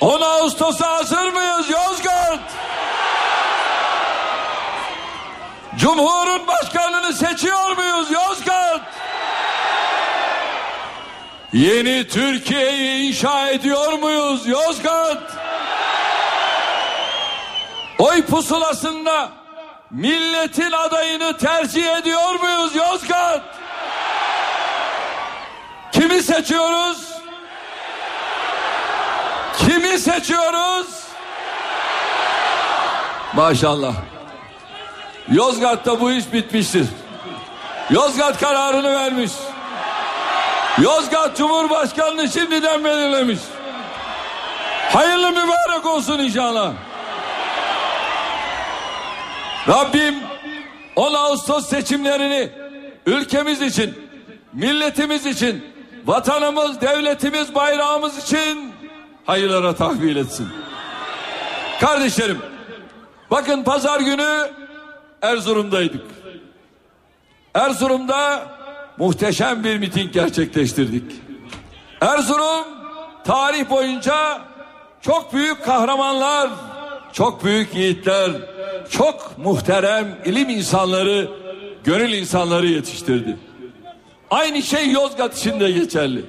[0.00, 2.03] 10 Ağustos'a hazır mıyız Yozgat?
[5.78, 8.80] Cumhurun başkanını seçiyor muyuz Yozgat?
[11.52, 15.22] Yeni Türkiye'yi inşa ediyor muyuz Yozgat?
[17.98, 19.28] Oy pusulasında
[19.90, 23.42] milletin adayını tercih ediyor muyuz Yozgat?
[25.92, 27.08] Kimi seçiyoruz?
[29.58, 30.86] Kimi seçiyoruz?
[33.32, 34.13] Maşallah.
[35.32, 36.86] Yozgat'ta bu iş bitmiştir.
[37.90, 39.32] Yozgat kararını vermiş.
[40.78, 43.38] Yozgat Cumhurbaşkanı'nı şimdiden belirlemiş.
[44.92, 46.72] Hayırlı mübarek olsun inşallah.
[49.68, 50.14] Rabbim
[50.96, 52.48] 10 Ağustos seçimlerini
[53.06, 53.98] ülkemiz için,
[54.52, 55.64] milletimiz için,
[56.04, 58.72] vatanımız, devletimiz, bayrağımız için
[59.26, 60.48] hayırlara tahvil etsin.
[61.80, 62.38] Kardeşlerim,
[63.30, 64.50] bakın pazar günü
[65.24, 66.04] Erzurum'daydık.
[67.54, 68.46] Erzurum'da
[68.98, 71.12] muhteşem bir miting gerçekleştirdik.
[72.00, 72.64] Erzurum
[73.24, 74.40] tarih boyunca
[75.00, 76.50] çok büyük kahramanlar,
[77.12, 78.30] çok büyük yiğitler,
[78.90, 81.28] çok muhterem ilim insanları,
[81.84, 83.36] gönül insanları yetiştirdi.
[84.30, 86.24] Aynı şey Yozgat için de geçerli.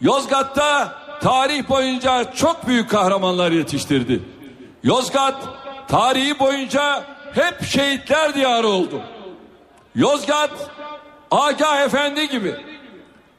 [0.00, 4.22] Yozgat'ta tarih boyunca çok büyük kahramanlar yetiştirdi.
[4.82, 5.34] Yozgat
[5.88, 7.04] tarihi boyunca
[7.34, 9.02] hep şehitler diyarı oldu.
[9.94, 10.50] Yozgat
[11.30, 12.54] Agah Efendi gibi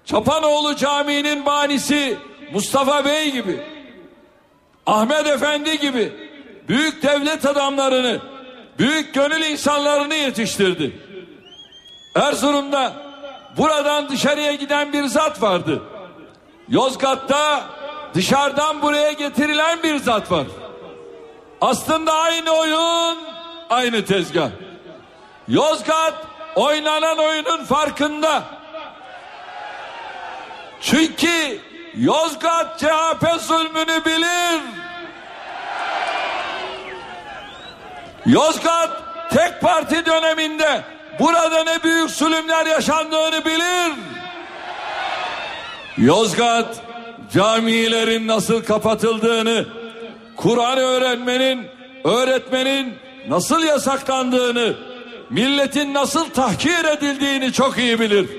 [0.06, 2.18] Çapanoğlu Camii'nin banisi
[2.54, 3.64] Mustafa Bey gibi,
[4.86, 6.14] Ahmet Efendi gibi
[6.68, 8.20] büyük devlet adamlarını,
[8.80, 11.00] büyük gönül insanlarını yetiştirdi.
[12.16, 12.94] Erzurum'da
[13.58, 15.84] buradan dışarıya giden bir zat vardı.
[16.70, 17.64] Yozgat'ta
[18.14, 20.46] dışarıdan buraya getirilen bir zat var.
[21.62, 23.18] Aslında aynı oyun,
[23.70, 24.50] aynı tezgah.
[25.48, 26.14] Yozgat
[26.56, 28.44] oynanan oyunun farkında.
[30.82, 31.60] Çünkü
[31.96, 34.62] Yozgat CHP zulmünü bilir.
[38.26, 38.90] Yozgat
[39.30, 40.84] tek parti döneminde
[41.20, 43.92] burada ne büyük zulümler yaşandığını bilir.
[45.98, 46.76] Yozgat
[47.34, 49.66] camilerin nasıl kapatıldığını,
[50.36, 51.68] Kur'an öğrenmenin,
[52.04, 52.96] öğretmenin
[53.28, 54.76] nasıl yasaklandığını,
[55.30, 58.30] milletin nasıl tahkir edildiğini çok iyi bilir.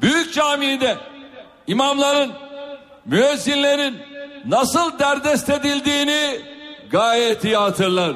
[0.00, 0.96] Büyük camide
[1.66, 2.32] imamların,
[3.06, 3.96] müezzinlerin
[4.46, 6.40] nasıl derdest edildiğini
[6.90, 8.12] gayet iyi hatırlar.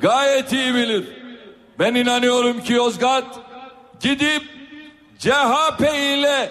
[0.00, 1.04] Gayet iyi bilir.
[1.78, 3.24] Ben inanıyorum ki Yozgat
[4.00, 4.42] gidip
[5.18, 6.50] CHP ile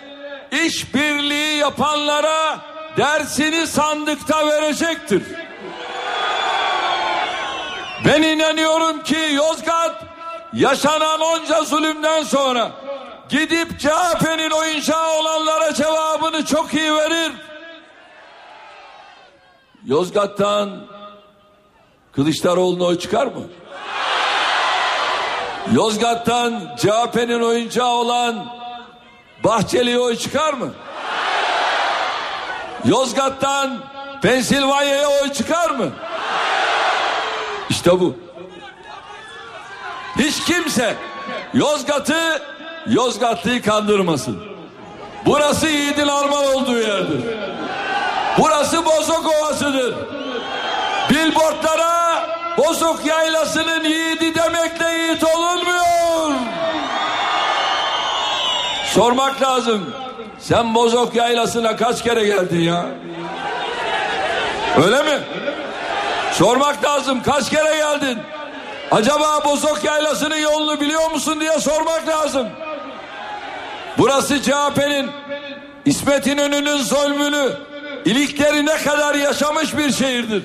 [0.65, 2.58] işbirliği yapanlara
[2.98, 5.24] dersini sandıkta verecektir.
[8.06, 10.04] Ben inanıyorum ki Yozgat
[10.54, 12.72] yaşanan onca zulümden sonra
[13.30, 17.32] gidip CHP'nin oyuncağı olanlara cevabını çok iyi verir.
[19.86, 20.70] Yozgat'tan
[22.12, 23.44] Kılıçdaroğlu'na çıkar mı?
[25.74, 28.46] Yozgat'tan CHP'nin oyuncağı olan
[29.44, 30.74] Bahçeli'ye oy çıkar mı?
[32.86, 33.80] Yozgat'tan
[34.22, 35.89] Pensilvanya'ya oy çıkar mı?
[37.73, 38.15] İşte bu.
[40.19, 40.95] Hiç kimse
[41.53, 42.41] Yozgat'ı
[42.88, 44.39] Yozgatlı'yı kandırmasın.
[45.25, 47.21] Burası Yiğit'in armağan olduğu yerdir.
[48.38, 49.95] Burası Bozok Ovası'dır.
[51.09, 52.25] Billboardlara
[52.57, 56.31] Bozok Yaylası'nın yiğidi demekle yiğit olunmuyor.
[58.86, 59.93] Sormak lazım.
[60.39, 62.86] Sen Bozok Yaylası'na kaç kere geldin ya?
[64.86, 65.19] Öyle mi?
[66.34, 67.24] Sormak lazım.
[67.24, 68.19] Kaç kere geldin?
[68.91, 72.48] Acaba Bozok Yaylası'nın yolunu biliyor musun diye sormak lazım.
[73.98, 75.12] Burası CHP'nin
[75.86, 77.50] İsmet İnönü'nün zulmünü
[78.06, 80.43] ilikleri ne kadar yaşamış bir şehirdir.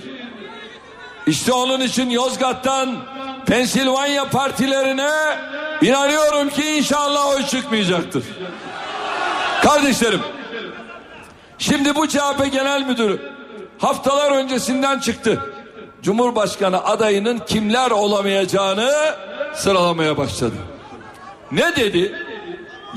[1.26, 2.96] İşte onun için Yozgat'tan
[3.46, 5.10] Pensilvanya partilerine
[5.82, 8.24] inanıyorum ki inşallah oy çıkmayacaktır.
[9.62, 10.20] Kardeşlerim
[11.58, 13.32] şimdi bu CHP Genel Müdürü
[13.78, 15.42] haftalar öncesinden çıktı.
[16.02, 18.90] Cumhurbaşkanı adayının kimler olamayacağını
[19.54, 20.54] sıralamaya başladı.
[21.52, 22.24] Ne dedi?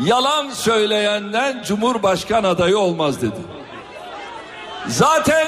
[0.04, 3.42] Yalan söyleyenden Cumhurbaşkanı adayı olmaz dedi.
[4.88, 5.48] Zaten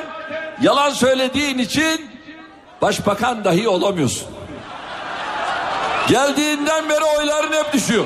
[0.61, 2.09] yalan söylediğin için
[2.81, 4.27] başbakan dahi olamıyorsun.
[6.07, 8.05] Geldiğinden beri oyların hep düşüyor.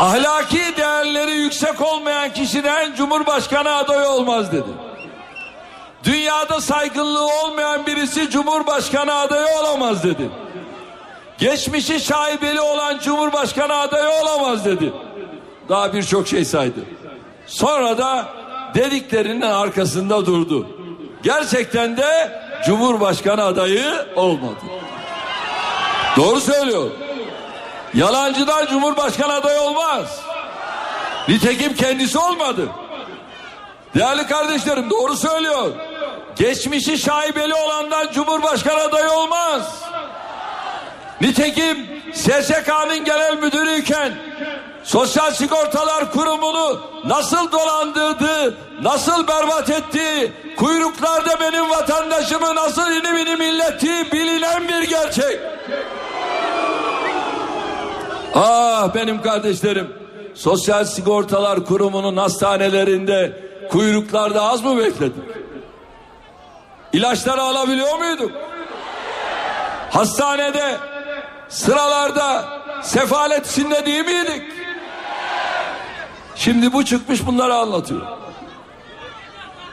[0.00, 4.89] Ahlaki değerleri yüksek olmayan kişiden Cumhurbaşkanı adayı olmaz dedi.
[6.04, 10.30] Dünyada saygınlığı olmayan birisi Cumhurbaşkanı adayı olamaz dedi.
[11.38, 14.92] Geçmişi şaibeli olan Cumhurbaşkanı adayı olamaz dedi.
[15.68, 16.80] Daha birçok şey saydı.
[17.46, 18.28] Sonra da
[18.74, 20.66] dediklerinin arkasında durdu.
[21.22, 24.60] Gerçekten de Cumhurbaşkanı adayı olmadı.
[26.16, 26.90] Doğru söylüyor.
[27.94, 30.20] Yalancıdan Cumhurbaşkanı adayı olmaz.
[31.28, 32.68] Nitekim kendisi olmadı.
[33.94, 35.70] Değerli kardeşlerim doğru söylüyor.
[36.40, 39.82] Geçmişi şaibeli olandan Cumhurbaşkanı adayı olmaz.
[41.20, 44.12] Nitekim SSK'nın genel müdürüyken
[44.84, 54.12] Sosyal Sigortalar Kurumu'nu nasıl dolandırdı, nasıl berbat etti, kuyruklarda benim vatandaşımı nasıl inim inim illettiği
[54.12, 55.40] bilinen bir gerçek.
[58.34, 59.88] Ah benim kardeşlerim,
[60.34, 65.49] Sosyal Sigortalar Kurumu'nun hastanelerinde kuyruklarda az mı bekledik?
[66.92, 68.32] İlaçları alabiliyor muyduk?
[69.90, 70.76] Hastanede
[71.48, 72.44] sıralarda
[72.82, 74.42] sefalet içinde değil miydik?
[76.36, 78.02] Şimdi bu çıkmış bunları anlatıyor.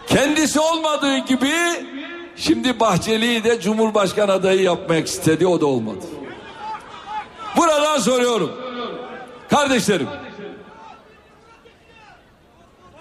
[0.08, 1.54] Kendisi olmadığı gibi
[2.36, 6.06] şimdi Bahçeli'yi de Cumhurbaşkanı adayı yapmak istedi o da olmadı.
[7.58, 8.52] Buradan soruyorum.
[9.50, 10.08] Kardeşlerim.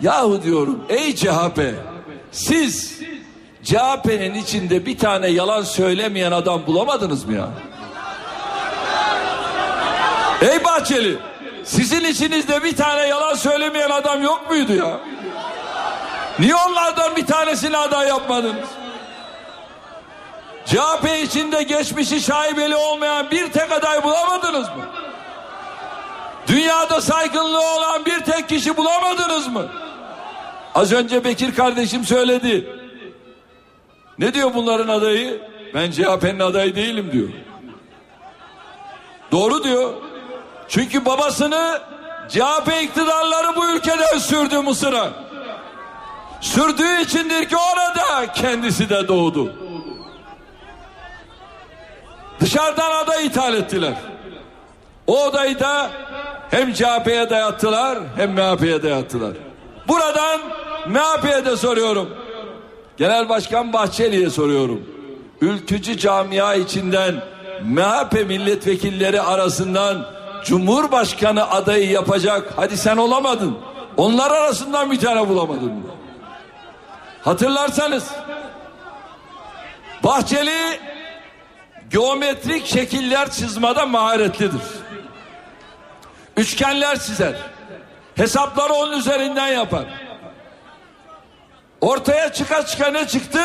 [0.00, 1.60] Yahu diyorum ey CHP
[2.32, 2.95] siz
[3.66, 7.48] CHP'nin içinde bir tane yalan söylemeyen adam bulamadınız mı ya?
[10.42, 11.18] Ey Bahçeli
[11.64, 15.00] Sizin içinizde bir tane yalan söylemeyen adam yok muydu ya?
[16.38, 18.68] Niye onlardan bir tanesini aday yapmadınız?
[20.66, 24.86] CHP içinde geçmişi şaibeli olmayan bir tek aday bulamadınız mı?
[26.46, 29.66] Dünyada saygınlığı olan bir tek kişi bulamadınız mı?
[30.74, 32.85] Az önce Bekir kardeşim söyledi.
[34.18, 35.40] Ne diyor bunların adayı?
[35.74, 37.28] Ben CHP'nin adayı değilim diyor.
[39.32, 39.94] Doğru diyor.
[40.68, 41.80] Çünkü babasını
[42.28, 45.10] CHP iktidarları bu ülkeden sürdü Mısır'a.
[46.40, 49.52] Sürdüğü içindir ki orada kendisi de doğdu.
[52.40, 53.94] Dışarıdan aday ithal ettiler.
[55.06, 55.90] O odayı da
[56.50, 59.32] hem CHP'ye dayattılar hem MHP'ye dayattılar.
[59.88, 60.40] Buradan
[60.86, 62.25] MHP'ye de soruyorum.
[62.96, 64.82] Genel Başkan Bahçeli'ye soruyorum.
[65.40, 67.14] Ülkücü camia içinden
[67.62, 70.06] MHP milletvekilleri arasından
[70.44, 72.52] Cumhurbaşkanı adayı yapacak.
[72.56, 73.58] Hadi sen olamadın.
[73.96, 75.86] Onlar arasından bir tane bulamadın mı?
[77.22, 78.10] Hatırlarsanız
[80.04, 80.80] Bahçeli
[81.90, 84.62] geometrik şekiller çizmede maharetlidir.
[86.36, 87.34] Üçgenler çizer.
[88.14, 89.84] Hesapları onun üzerinden yapar.
[91.80, 93.40] Ortaya çıka çıka ne çıktı?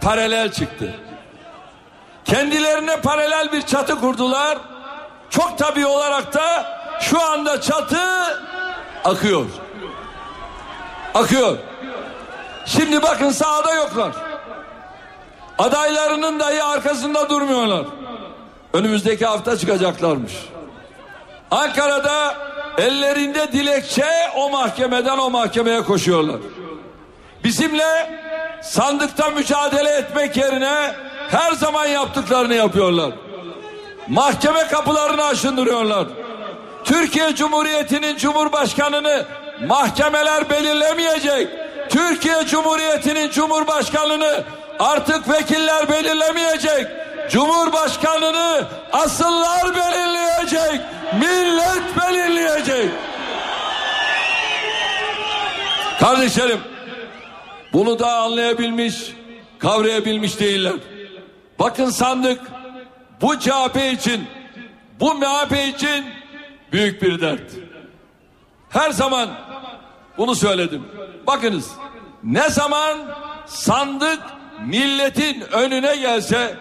[0.00, 0.94] Paralel çıktı.
[2.24, 4.58] Kendilerine paralel bir çatı kurdular.
[5.30, 8.00] Çok tabii olarak da şu anda çatı
[9.04, 9.46] akıyor.
[11.14, 11.56] Akıyor.
[12.66, 14.12] Şimdi bakın sahada yoklar.
[15.58, 17.86] Adaylarının dahi arkasında durmuyorlar.
[18.72, 20.32] Önümüzdeki hafta çıkacaklarmış.
[21.50, 22.34] Ankara'da
[22.78, 26.36] ellerinde dilekçe o mahkemeden o mahkemeye koşuyorlar.
[27.46, 28.10] Bizimle
[28.62, 30.94] sandıkta mücadele etmek yerine
[31.30, 33.10] her zaman yaptıklarını yapıyorlar.
[34.08, 36.06] Mahkeme kapılarını aşındırıyorlar.
[36.84, 39.24] Türkiye Cumhuriyeti'nin Cumhurbaşkanını
[39.66, 41.48] mahkemeler belirlemeyecek.
[41.88, 44.42] Türkiye Cumhuriyeti'nin Cumhurbaşkanını
[44.78, 46.86] artık vekiller belirlemeyecek.
[47.30, 50.80] Cumhurbaşkanını asıllar belirleyecek.
[51.20, 52.90] Millet belirleyecek.
[56.00, 56.75] Kardeşlerim
[57.76, 59.12] bunu da anlayabilmiş,
[59.58, 60.72] kavrayabilmiş değiller.
[61.58, 62.40] Bakın sandık
[63.20, 64.24] bu CHP için,
[65.00, 66.04] bu MHP için
[66.72, 67.50] büyük bir dert.
[68.68, 69.28] Her zaman
[70.18, 70.82] bunu söyledim.
[71.26, 71.70] Bakınız
[72.24, 72.98] ne zaman
[73.46, 74.20] sandık
[74.66, 76.56] milletin önüne gelse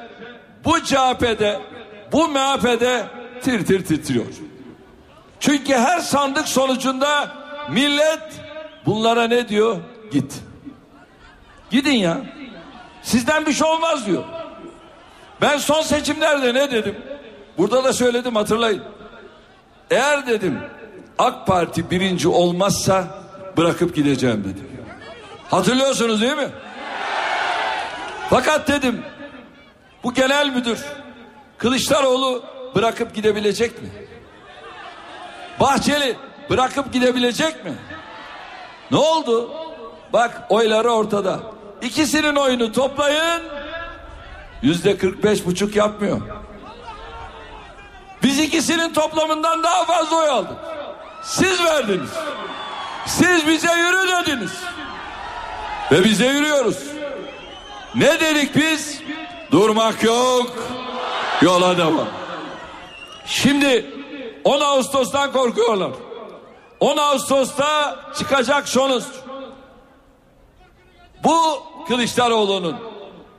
[0.65, 1.59] bu CHP'de,
[2.11, 3.05] bu MHP'de
[3.41, 4.25] tir tir titriyor.
[5.39, 7.31] Çünkü her sandık sonucunda
[7.69, 8.41] millet
[8.85, 9.77] bunlara ne diyor?
[10.11, 10.44] Git.
[11.75, 12.17] Gidin ya.
[13.01, 14.23] Sizden bir şey olmaz diyor.
[15.41, 16.95] Ben son seçimlerde ne dedim?
[17.57, 18.83] Burada da söyledim hatırlayın.
[19.91, 20.59] Eğer dedim
[21.19, 23.07] AK Parti birinci olmazsa
[23.57, 24.69] bırakıp gideceğim dedim.
[25.51, 26.49] Hatırlıyorsunuz değil mi?
[28.29, 29.01] Fakat dedim
[30.03, 30.79] bu genel müdür
[31.57, 32.43] Kılıçdaroğlu
[32.75, 33.89] bırakıp gidebilecek mi?
[35.59, 36.15] Bahçeli
[36.49, 37.73] bırakıp gidebilecek mi?
[38.91, 39.51] Ne oldu?
[40.13, 41.54] Bak oyları ortada.
[41.85, 43.43] İkisinin oyunu toplayın
[44.61, 46.21] yüzde 45 buçuk yapmıyor.
[48.23, 50.57] Biz ikisinin toplamından daha fazla oy aldık.
[51.23, 52.09] Siz verdiniz.
[53.05, 54.51] Siz bize yürü dediniz.
[55.91, 56.77] Ve bize yürüyoruz.
[57.95, 59.01] Ne dedik biz?
[59.51, 60.55] Durmak yok.
[61.41, 62.07] Yola devam.
[63.25, 63.85] Şimdi
[64.43, 65.91] 10 Ağustos'tan korkuyorlar.
[66.79, 69.03] 10 Ağustos'ta çıkacak sonuç.
[71.23, 72.75] Bu Kılıçdaroğlu'nun,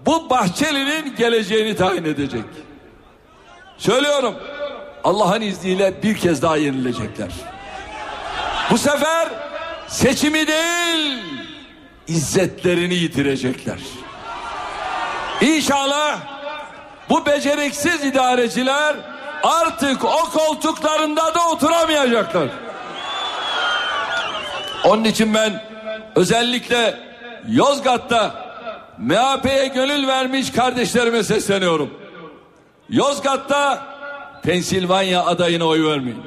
[0.07, 2.45] bu Bahçeli'nin geleceğini tayin edecek.
[3.79, 4.35] Söylüyorum.
[5.05, 7.29] Allah'ın izniyle bir kez daha yenilecekler.
[8.71, 9.29] Bu sefer
[9.89, 11.19] seçimi değil,
[12.09, 13.79] izzetlerini yitirecekler.
[15.41, 16.19] İnşallah
[17.09, 18.97] bu beceriksiz idareciler
[19.43, 22.49] artık o koltuklarında da oturamayacaklar.
[24.85, 25.63] Onun için ben
[26.15, 27.06] özellikle
[27.49, 28.47] Yozgat'ta
[28.99, 31.91] MHP'ye gönül vermiş kardeşlerime sesleniyorum.
[32.89, 33.87] Yozgat'ta
[34.43, 36.23] Pensilvanya adayına oy vermeyin.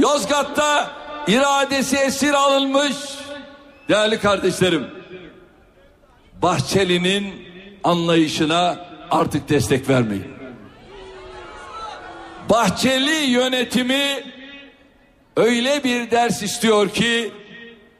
[0.00, 0.90] Yozgat'ta
[1.28, 2.96] iradesi esir alınmış
[3.88, 4.86] değerli kardeşlerim.
[6.42, 7.34] Bahçeli'nin
[7.84, 8.76] anlayışına
[9.10, 10.34] artık destek vermeyin.
[12.50, 14.24] Bahçeli yönetimi
[15.36, 17.32] öyle bir ders istiyor ki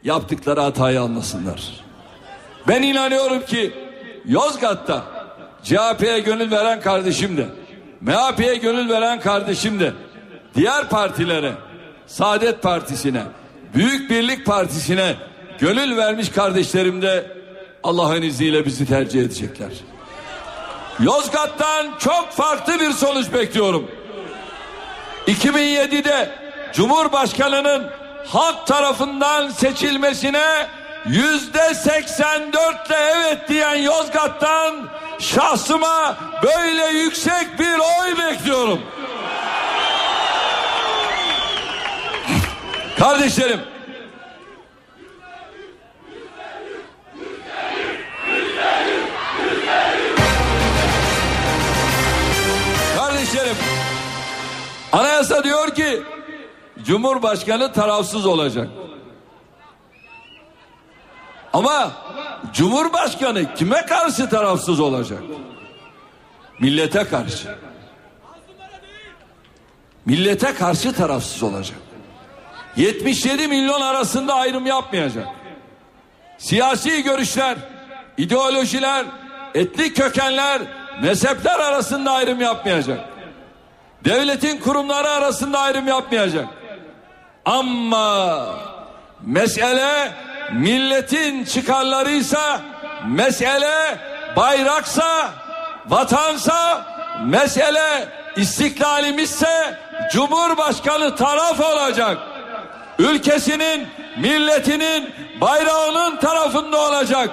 [0.04, 1.84] yaptıkları hatayı anlasınlar.
[2.68, 3.72] Ben inanıyorum ki
[4.24, 5.04] Yozgat'ta
[5.62, 7.46] CHP'ye gönül veren kardeşim de
[8.00, 9.92] MHP'ye gönül veren kardeşim de
[10.54, 11.52] diğer partilere,
[12.06, 13.22] Saadet Partisi'ne,
[13.74, 15.14] Büyük Birlik Partisi'ne
[15.58, 17.36] gönül vermiş kardeşlerim de
[17.82, 19.70] Allah'ın izniyle bizi tercih edecekler.
[21.00, 23.90] Yozgat'tan çok farklı bir sonuç bekliyorum.
[25.26, 26.30] 2007'de
[26.72, 27.90] Cumhurbaşkanı'nın
[28.26, 30.68] halk tarafından seçilmesine
[31.06, 38.80] yüzde 84 ile evet diyen Yozgat'tan şahsıma böyle yüksek bir oy bekliyorum.
[42.98, 43.60] Kardeşlerim
[52.96, 53.56] Kardeşlerim
[54.92, 56.02] anayasa diyor ki
[56.84, 58.68] Cumhurbaşkanı tarafsız olacak.
[61.52, 61.92] Ama
[62.52, 65.22] Cumhurbaşkanı kime karşı tarafsız olacak?
[66.60, 67.54] Millete karşı.
[70.06, 71.78] Millete karşı tarafsız olacak.
[72.76, 75.28] 77 milyon arasında ayrım yapmayacak.
[76.38, 77.56] Siyasi görüşler,
[78.18, 79.06] ideolojiler,
[79.54, 80.62] etnik kökenler,
[81.02, 83.00] mezhepler arasında ayrım yapmayacak.
[84.04, 86.48] Devletin kurumları arasında ayrım yapmayacak.
[87.44, 88.46] Ama
[89.22, 90.12] mesele
[90.52, 92.60] milletin çıkarlarıysa,
[93.08, 93.98] mesele
[94.36, 95.30] bayraksa,
[95.88, 96.86] vatansa,
[97.24, 99.78] mesele istiklalimizse
[100.12, 102.18] Cumhurbaşkanı taraf olacak.
[102.98, 103.88] Ülkesinin,
[104.18, 107.30] milletinin, bayrağının tarafında olacak.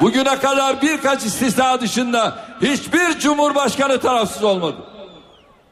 [0.00, 4.76] Bugüne kadar birkaç istisna dışında hiçbir cumhurbaşkanı tarafsız olmadı.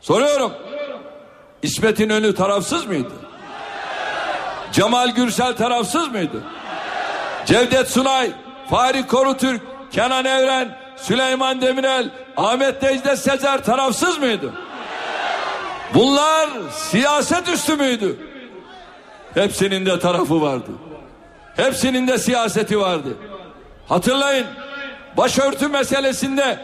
[0.01, 0.53] Soruyorum.
[1.63, 3.24] İsmet İnönü tarafsız mıydı?
[4.75, 6.43] Cemal Gürsel tarafsız mıydı?
[7.47, 8.31] Cevdet Sunay,
[8.71, 9.63] Fahri Korutürk,
[9.93, 14.53] Kenan Evren, Süleyman Demirel, Ahmet Necdet Sezer tarafsız mıydı?
[15.95, 18.17] Bunlar siyaset üstü müydü?
[19.35, 20.71] Hepsinin de tarafı vardı.
[21.57, 23.09] Hepsinin de siyaseti vardı.
[23.89, 24.47] Hatırlayın
[25.17, 26.59] başörtü meselesinde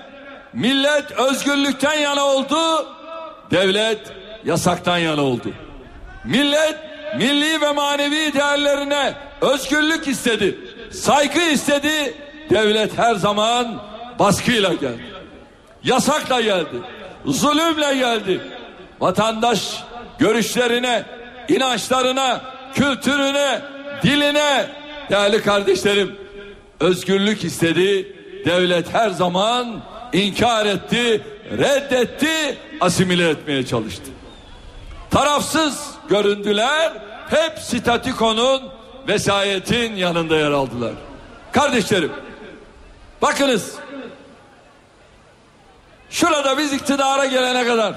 [0.52, 2.86] millet özgürlükten yana oldu,
[3.50, 4.00] devlet
[4.44, 5.52] yasaktan yana oldu.
[6.24, 10.58] Millet milli ve manevi değerlerine özgürlük istedi,
[10.90, 12.14] saygı istedi,
[12.50, 13.82] devlet her zaman
[14.18, 15.04] baskıyla geldi.
[15.84, 16.76] Yasakla geldi,
[17.26, 18.40] zulümle geldi.
[19.00, 19.84] Vatandaş
[20.18, 21.04] görüşlerine,
[21.48, 22.40] inançlarına,
[22.74, 23.60] kültürüne,
[24.02, 24.66] diline
[25.10, 26.16] değerli kardeşlerim
[26.80, 28.16] özgürlük istedi.
[28.44, 29.80] Devlet her zaman
[30.12, 31.20] inkar etti,
[31.58, 34.10] reddetti, asimile etmeye çalıştı.
[35.10, 36.92] Tarafsız göründüler,
[37.30, 38.62] hep statükonun
[39.08, 40.92] vesayetin yanında yer aldılar.
[41.52, 42.12] Kardeşlerim,
[43.22, 43.74] bakınız,
[46.10, 47.94] şurada biz iktidara gelene kadar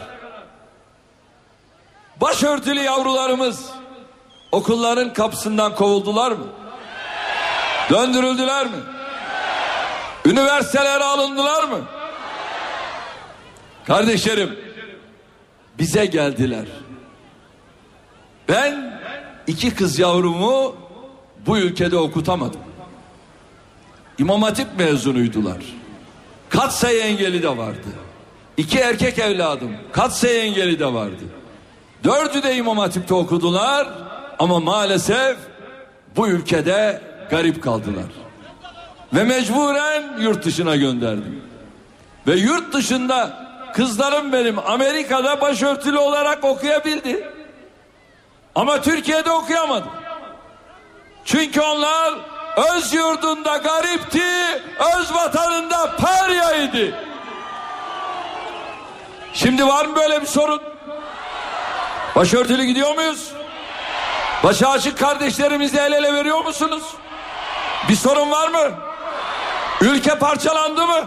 [2.22, 3.70] başörtülü yavrularımız
[4.52, 6.48] okulların kapısından kovuldular mı?
[7.90, 8.78] Döndürüldüler mi?
[10.26, 11.80] Üniversitelere alındılar mı?
[13.88, 14.60] Kardeşlerim
[15.80, 16.66] bize geldiler.
[18.50, 19.00] Ben
[19.48, 20.76] iki kız yavrumu
[21.46, 22.62] bu ülkede okutamadım.
[24.18, 25.58] İmam Hatip mezunuydular.
[26.50, 27.88] Kat sayı engeli de vardı.
[28.58, 31.24] İki erkek evladım kat sayı engeli de vardı.
[32.04, 33.88] Dördü de İmam Hatip'te okudular
[34.40, 35.38] ama maalesef
[36.16, 38.06] bu ülkede garip kaldılar.
[39.14, 41.42] Ve mecburen yurt dışına gönderdim.
[42.28, 47.33] Ve yurt dışında kızlarım benim Amerika'da başörtülü olarak okuyabildi.
[48.56, 49.88] Ama Türkiye'de okuyamadı.
[51.26, 52.14] Çünkü onlar
[52.74, 54.24] öz yurdunda garipti,
[54.98, 56.96] öz vatanında paryaydı.
[59.34, 60.62] Şimdi var mı böyle bir sorun?
[62.16, 63.32] Başörtülü gidiyor muyuz?
[64.44, 66.84] Başı açık kardeşlerimizle el ele veriyor musunuz?
[67.90, 68.72] Bir sorun var mı?
[69.82, 71.04] Ülke parçalandı mı?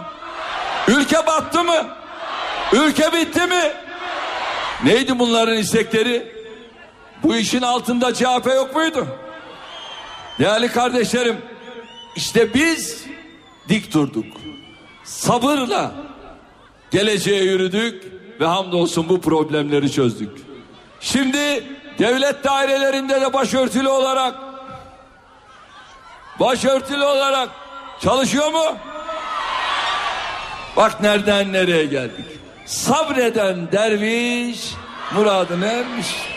[0.87, 1.87] Ülke battı mı?
[2.73, 3.73] Ülke bitti mi?
[4.83, 6.36] Neydi bunların istekleri?
[7.23, 9.07] Bu işin altında CHP yok muydu?
[10.39, 11.37] Değerli kardeşlerim,
[12.15, 13.05] işte biz
[13.69, 14.25] dik durduk.
[15.03, 15.91] Sabırla
[16.91, 18.03] geleceğe yürüdük
[18.39, 20.29] ve hamdolsun bu problemleri çözdük.
[20.99, 21.63] Şimdi
[21.99, 24.35] devlet dairelerinde de başörtülü olarak
[26.39, 27.49] başörtülü olarak
[27.99, 28.77] çalışıyor mu?
[30.77, 32.25] Bak nereden nereye geldik.
[32.65, 34.73] Sabreden derviş
[35.15, 36.36] muradını ermiş.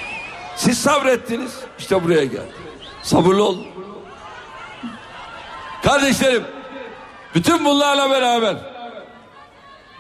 [0.61, 2.55] Siz sabrettiniz işte buraya geldik.
[3.03, 3.67] Sabırlı olun.
[5.83, 6.45] Kardeşlerim
[7.35, 8.57] bütün bunlarla beraber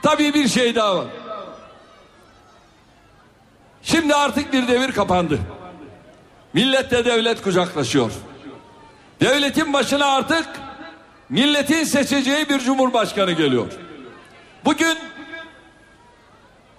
[0.03, 1.07] tabii bir şey daha var.
[3.83, 5.39] Şimdi artık bir devir kapandı.
[6.53, 8.13] Milletle devlet kucaklaşıyor.
[9.21, 10.47] Devletin başına artık
[11.29, 13.67] milletin seçeceği bir cumhurbaşkanı geliyor.
[14.65, 14.99] Bugün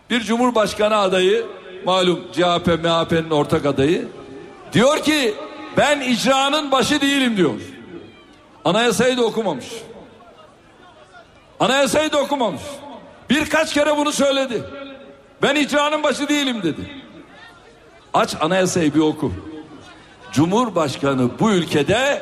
[0.09, 4.07] bir cumhurbaşkanı adayı malum CHP MHP'nin ortak adayı
[4.73, 5.33] diyor ki
[5.77, 7.59] ben icranın başı değilim diyor.
[8.65, 9.65] Anayasayı da okumamış.
[11.59, 12.61] Anayasayı da okumamış.
[13.29, 14.63] Birkaç kere bunu söyledi.
[15.41, 16.81] Ben icranın başı değilim dedi.
[18.13, 19.33] Aç anayasayı bir oku.
[20.31, 22.21] Cumhurbaşkanı bu ülkede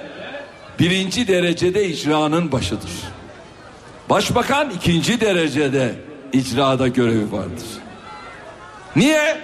[0.79, 2.91] birinci derecede icranın başıdır.
[4.09, 5.95] Başbakan ikinci derecede
[6.33, 7.88] icrada görevi vardır.
[8.99, 9.37] Niye?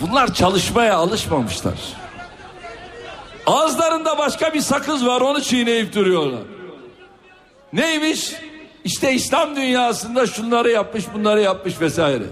[0.00, 1.74] Bunlar çalışmaya alışmamışlar.
[3.46, 6.42] Ağızlarında başka bir sakız var onu çiğneyip duruyorlar.
[7.72, 8.32] Neymiş?
[8.84, 12.24] İşte İslam dünyasında şunları yapmış bunları yapmış vesaire.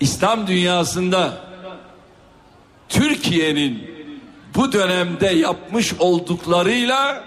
[0.00, 1.32] İslam dünyasında
[2.88, 3.90] Türkiye'nin
[4.54, 7.24] bu dönemde yapmış olduklarıyla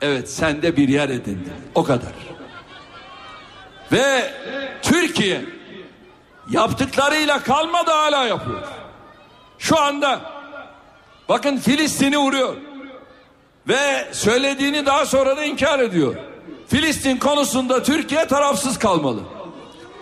[0.00, 1.50] evet sende bir yer edindi.
[1.74, 2.12] O kadar.
[3.92, 4.32] Ve
[4.82, 5.55] Türkiye
[6.50, 8.62] yaptıklarıyla kalmadı hala yapıyor.
[9.58, 10.20] Şu anda
[11.28, 12.56] bakın Filistin'i vuruyor.
[13.68, 16.14] Ve söylediğini daha sonra da inkar ediyor.
[16.68, 19.20] Filistin konusunda Türkiye tarafsız kalmalı.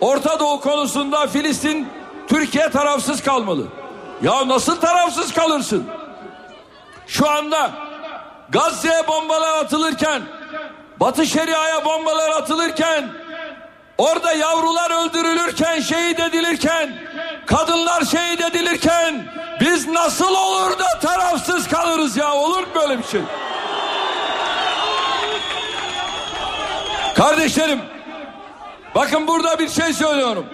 [0.01, 1.87] Orta Doğu konusunda Filistin
[2.27, 3.67] Türkiye tarafsız kalmalı.
[4.21, 5.87] Ya nasıl tarafsız kalırsın?
[7.07, 7.71] Şu anda
[8.49, 10.21] Gazze'ye bombalar atılırken
[10.99, 13.09] Batı Şeria'ya bombalar atılırken
[13.97, 16.93] orada yavrular öldürülürken şehit edilirken
[17.45, 19.25] kadınlar şehit edilirken
[19.61, 23.21] biz nasıl olur da tarafsız kalırız ya olur mu böyle bir şey?
[27.15, 27.79] Kardeşlerim
[28.95, 30.45] bakın burada bir şey söylüyorum.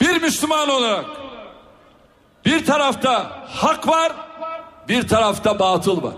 [0.00, 1.04] Bir Müslüman olarak
[2.44, 4.12] bir tarafta hak var,
[4.88, 6.14] bir tarafta batıl var.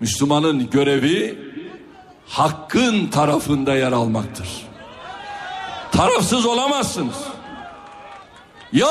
[0.00, 1.49] Müslümanın görevi
[2.30, 4.48] hakkın tarafında yer almaktır.
[5.92, 7.16] Tarafsız olamazsınız.
[8.72, 8.88] Ya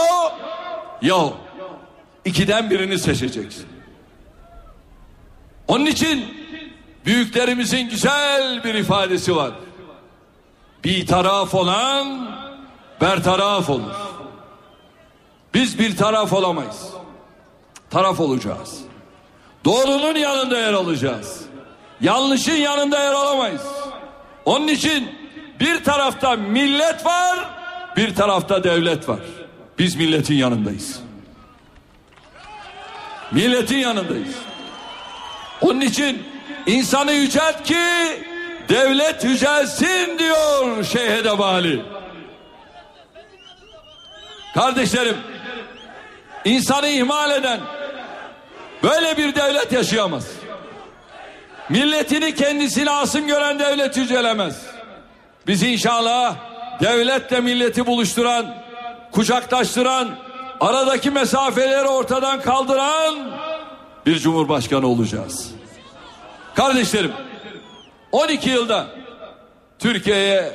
[1.01, 1.17] ya
[2.25, 3.65] ikiden birini seçeceksin.
[5.67, 6.25] Onun için
[7.05, 9.51] büyüklerimizin güzel bir ifadesi var.
[10.83, 12.31] Bir taraf olan
[13.01, 13.95] bertaraf olur.
[15.53, 16.89] Biz bir taraf olamayız.
[17.89, 18.79] Taraf olacağız.
[19.65, 21.48] Doğrunun yanında yer alacağız.
[22.01, 23.61] Yanlışın yanında yer alamayız.
[24.45, 25.15] Onun için
[25.59, 27.39] bir tarafta millet var,
[27.95, 29.19] bir tarafta devlet var.
[29.79, 30.99] Biz milletin yanındayız.
[33.31, 34.35] Milletin yanındayız.
[35.61, 36.23] Onun için
[36.65, 37.85] insanı yücelt ki
[38.69, 41.81] devlet yücelsin diyor Şeyh Edebali.
[44.53, 45.17] Kardeşlerim
[46.45, 47.59] insanı ihmal eden
[48.83, 50.38] böyle bir devlet yaşayamaz.
[51.69, 54.61] Milletini kendisine asım gören devlet yücelemez.
[55.47, 56.35] Biz inşallah
[56.81, 58.55] devletle milleti buluşturan,
[59.11, 60.09] kucaklaştıran,
[60.59, 63.15] aradaki mesafeleri ortadan kaldıran
[64.05, 65.51] bir cumhurbaşkanı olacağız.
[66.55, 67.11] Kardeşlerim
[68.11, 68.87] 12 yılda
[69.79, 70.51] Türkiye'ye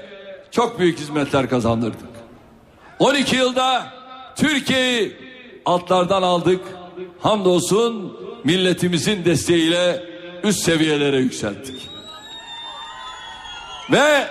[0.50, 2.14] çok büyük hizmetler kazandırdık.
[2.98, 3.86] 12 yılda
[4.36, 5.16] Türkiye'yi
[5.64, 6.60] altlardan aldık.
[7.20, 10.13] Hamdolsun milletimizin desteğiyle
[10.45, 11.88] üst seviyelere yükselttik.
[13.92, 14.28] Ve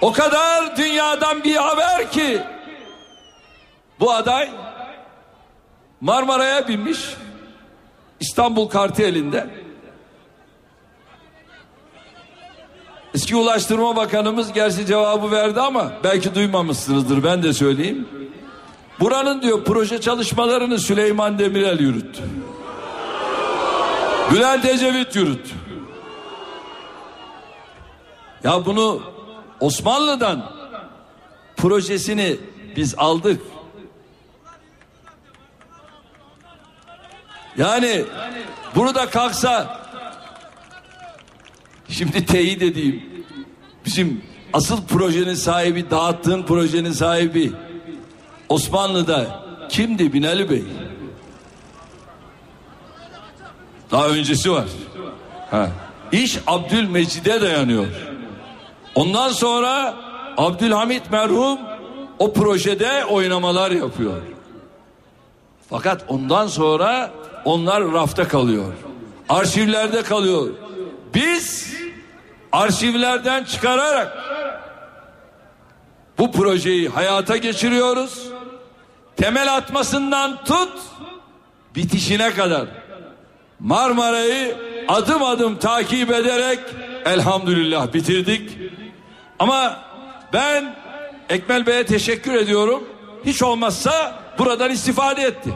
[0.00, 2.40] o kadar dünyadan bir haber ki
[4.00, 4.50] bu aday
[6.00, 6.98] Marmara'ya binmiş
[8.20, 9.46] İstanbul kartı elinde.
[13.14, 18.08] Eski Ulaştırma Bakanımız gerçi cevabı verdi ama belki duymamışsınızdır ben de söyleyeyim.
[19.00, 22.22] Buranın diyor proje çalışmalarını Süleyman Demirel yürüttü.
[24.32, 25.50] Bülent Ecevit yürüttü.
[28.44, 29.02] Ya bunu
[29.60, 30.52] Osmanlı'dan
[31.56, 32.36] projesini
[32.76, 33.42] biz aldık.
[37.56, 38.04] Yani
[38.74, 39.80] burada kalksa
[41.88, 43.24] şimdi teyit edeyim.
[43.84, 44.22] Bizim
[44.52, 47.52] asıl projenin sahibi, dağıttığın projenin sahibi
[48.48, 50.64] Osmanlı'da kimdi Binali Bey?
[53.92, 54.64] Daha öncesi var.
[55.50, 55.68] Ha.
[56.12, 57.86] İş Abdülmecid'e dayanıyor.
[58.94, 59.94] Ondan sonra
[60.36, 61.58] Abdülhamit merhum
[62.18, 64.22] o projede oynamalar yapıyor.
[65.70, 67.10] Fakat ondan sonra
[67.44, 68.72] onlar rafta kalıyor.
[69.28, 70.48] Arşivlerde kalıyor.
[71.14, 71.74] Biz
[72.52, 74.18] arşivlerden çıkararak
[76.18, 78.28] bu projeyi hayata geçiriyoruz.
[79.16, 80.72] Temel atmasından tut
[81.76, 82.66] bitişine kadar
[83.62, 84.56] Marmara'yı
[84.88, 86.58] adım adım takip ederek
[87.04, 88.58] elhamdülillah bitirdik.
[89.38, 89.80] Ama
[90.32, 90.74] ben
[91.28, 92.84] Ekmel Bey'e teşekkür ediyorum.
[93.24, 95.50] Hiç olmazsa buradan istifade etti.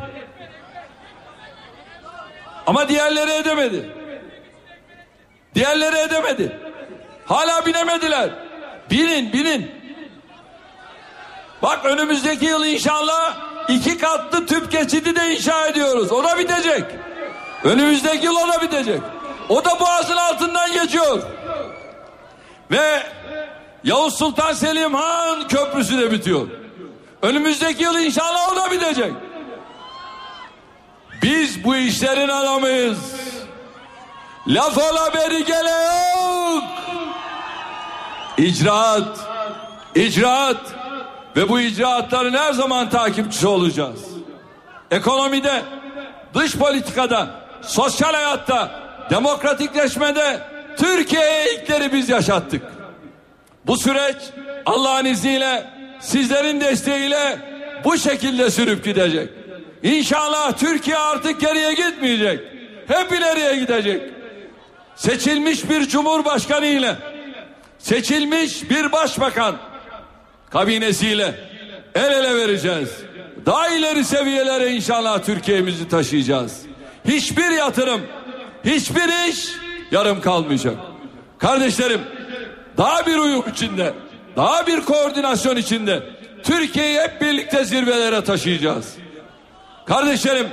[2.66, 3.90] Ama diğerleri edemedi.
[5.54, 6.60] Diğerleri edemedi.
[7.26, 8.30] Hala binemediler.
[8.90, 9.70] Binin binin.
[11.62, 13.36] Bak önümüzdeki yıl inşallah
[13.68, 16.12] iki katlı tüp geçidi de inşa ediyoruz.
[16.12, 16.84] O da bitecek.
[17.66, 19.00] Önümüzdeki yıl o da bitecek.
[19.48, 21.22] O da boğazın altından geçiyor.
[22.70, 23.02] Ve
[23.84, 26.48] Yavuz Sultan Selim Han Köprüsü de bitiyor.
[27.22, 29.12] Önümüzdeki yıl inşallah o da bitecek.
[31.22, 32.98] Biz bu işlerin adamıyız.
[34.46, 35.70] Laf ola beri gele
[36.16, 36.64] yok.
[38.38, 39.18] İcraat,
[39.94, 40.60] icraat
[41.36, 44.00] ve bu icraatların her zaman takipçisi olacağız.
[44.90, 45.62] Ekonomide,
[46.34, 48.70] dış politikada, sosyal hayatta,
[49.10, 50.40] demokratikleşmede
[50.76, 52.62] Türkiye'ye ilkleri biz yaşattık.
[53.66, 54.16] Bu süreç
[54.66, 55.66] Allah'ın izniyle
[56.00, 57.38] sizlerin desteğiyle
[57.84, 59.28] bu şekilde sürüp gidecek.
[59.82, 62.40] İnşallah Türkiye artık geriye gitmeyecek.
[62.88, 64.02] Hep ileriye gidecek.
[64.96, 66.96] Seçilmiş bir cumhurbaşkanı ile
[67.78, 69.56] seçilmiş bir başbakan
[70.50, 71.34] kabinesiyle
[71.94, 72.88] el ele vereceğiz.
[73.46, 76.62] Daha ileri seviyelere inşallah Türkiye'mizi taşıyacağız.
[77.06, 78.02] Hiçbir yatırım,
[78.64, 79.48] hiçbir iş
[79.90, 80.76] yarım kalmayacak.
[81.38, 82.00] Kardeşlerim,
[82.76, 83.94] daha bir uyum içinde,
[84.36, 86.02] daha bir koordinasyon içinde
[86.42, 88.94] Türkiye'yi hep birlikte zirvelere taşıyacağız.
[89.86, 90.48] Kardeşlerim,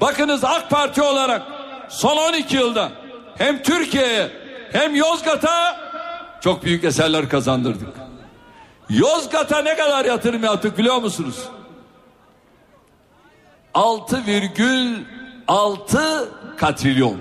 [0.00, 1.42] bakınız AK Parti olarak
[1.88, 2.92] son 12 yılda
[3.38, 4.30] hem Türkiye'ye
[4.72, 5.76] hem Yozgat'a
[6.40, 7.88] çok büyük eserler kazandırdık.
[8.90, 11.48] Yozgat'a ne kadar yatırım yaptık biliyor musunuz?
[15.48, 16.26] 6,6
[16.56, 17.16] katrilyon.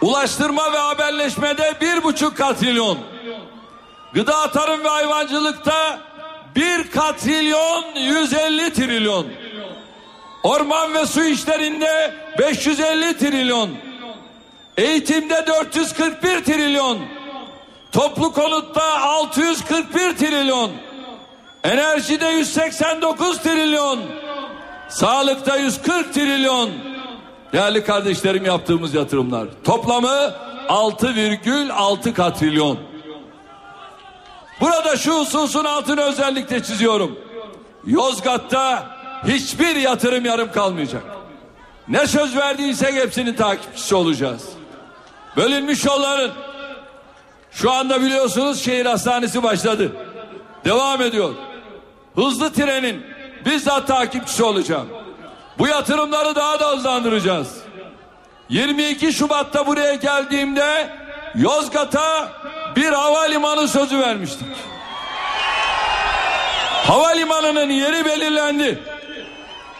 [0.00, 2.98] Ulaştırma ve haberleşmede bir buçuk katrilyon.
[4.14, 5.98] Gıda, tarım ve hayvancılıkta
[6.56, 9.26] bir katrilyon 150 trilyon.
[10.42, 13.70] Orman ve su işlerinde 550 trilyon.
[14.76, 16.98] Eğitimde 441 trilyon.
[17.92, 20.70] Toplu konutta 641 trilyon.
[21.64, 24.00] Enerjide 189 trilyon.
[24.88, 26.70] Sağlıkta 140 trilyon.
[27.52, 29.48] Değerli kardeşlerim yaptığımız yatırımlar.
[29.64, 30.34] Toplamı
[30.68, 32.78] 6,6 katrilyon.
[34.60, 37.18] Burada şu hususun altını özellikle çiziyorum.
[37.86, 38.86] Yozgat'ta
[39.26, 41.02] hiçbir yatırım yarım kalmayacak.
[41.88, 44.48] Ne söz verdiysek hepsinin takipçisi olacağız.
[45.36, 46.30] Bölünmüş yolların
[47.50, 49.92] şu anda biliyorsunuz şehir hastanesi başladı.
[50.64, 51.34] Devam ediyor.
[52.14, 53.13] Hızlı trenin
[53.46, 54.88] bizzat takipçisi olacağım.
[55.58, 57.48] Bu yatırımları daha da hızlandıracağız.
[58.48, 60.88] 22 Şubat'ta buraya geldiğimde
[61.34, 62.28] Yozgat'a
[62.76, 64.48] bir havalimanı sözü vermiştik.
[66.86, 68.82] Havalimanının yeri belirlendi.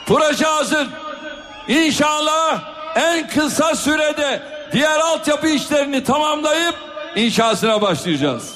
[0.07, 0.87] Proje hazır.
[1.69, 2.61] İnşallah
[2.95, 4.43] en kısa sürede
[4.73, 6.75] diğer altyapı işlerini tamamlayıp
[7.17, 8.55] inşasına başlayacağız.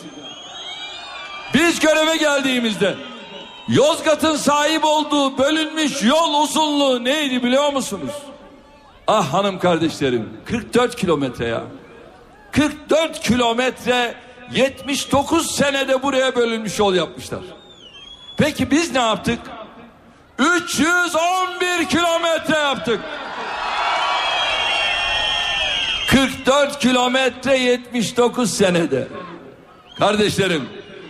[1.54, 2.94] Biz göreve geldiğimizde
[3.68, 8.12] Yozgat'ın sahip olduğu bölünmüş yol uzunluğu neydi biliyor musunuz?
[9.06, 11.62] Ah hanım kardeşlerim 44 kilometre ya.
[12.52, 14.14] 44 kilometre
[14.52, 17.40] 79 senede buraya bölünmüş yol yapmışlar.
[18.36, 19.38] Peki biz ne yaptık?
[20.38, 23.00] 311 kilometre yaptık.
[26.08, 29.08] 44 kilometre 79 senede.
[29.98, 30.68] Kardeşlerim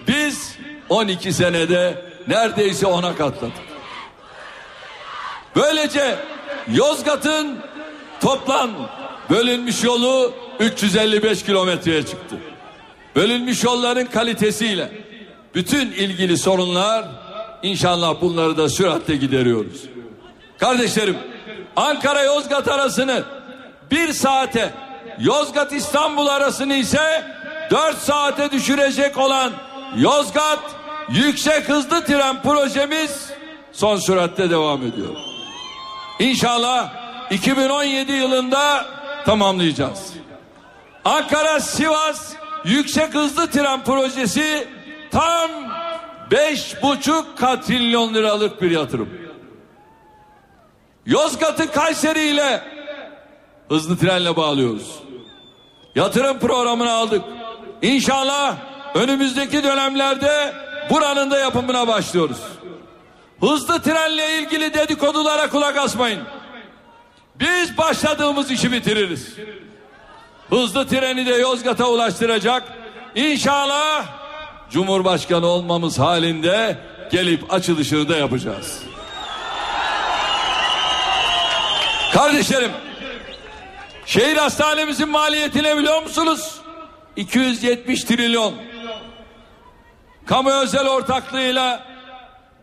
[0.08, 3.52] biz 12 senede neredeyse ona katladık.
[5.56, 6.18] Böylece
[6.72, 7.58] Yozgat'ın
[8.20, 8.70] toplam
[9.30, 12.36] bölünmüş yolu 355 kilometreye çıktı.
[13.16, 14.92] Bölünmüş yolların kalitesiyle
[15.54, 17.04] bütün ilgili sorunlar
[17.62, 19.82] inşallah bunları da süratle gideriyoruz.
[20.58, 21.18] Kardeşlerim
[21.76, 23.22] Ankara Yozgat arasını
[23.90, 24.74] bir saate
[25.20, 27.24] Yozgat İstanbul arasını ise
[27.70, 29.52] dört saate düşürecek olan
[29.96, 30.77] Yozgat
[31.10, 33.30] yüksek hızlı tren projemiz
[33.72, 35.16] son süratte devam ediyor.
[36.18, 36.92] İnşallah
[37.30, 38.86] 2017 yılında
[39.24, 40.12] tamamlayacağız.
[41.04, 42.32] Ankara Sivas
[42.64, 44.68] yüksek hızlı tren projesi
[45.10, 45.50] tam
[46.30, 49.08] beş buçuk katrilyon liralık bir yatırım.
[51.06, 52.62] Yozgat'ı Kayseri ile
[53.68, 54.98] hızlı trenle bağlıyoruz.
[55.94, 57.22] Yatırım programını aldık.
[57.82, 58.56] İnşallah
[58.94, 60.52] önümüzdeki dönemlerde
[60.90, 62.38] buranın da yapımına başlıyoruz.
[63.40, 66.20] Hızlı trenle ilgili dedikodulara kulak asmayın.
[67.34, 69.34] Biz başladığımız işi bitiririz.
[70.50, 72.62] Hızlı treni de Yozgat'a ulaştıracak.
[73.14, 74.04] İnşallah
[74.70, 76.78] Cumhurbaşkanı olmamız halinde
[77.12, 78.82] gelip açılışını da yapacağız.
[82.12, 82.70] Kardeşlerim,
[84.06, 86.54] şehir hastanemizin maliyetini biliyor musunuz?
[87.16, 88.54] 270 trilyon.
[90.28, 91.80] Kamu özel ortaklığıyla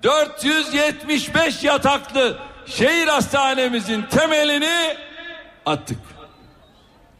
[0.03, 4.97] 475 yataklı şehir hastanemizin temelini
[5.65, 5.97] attık.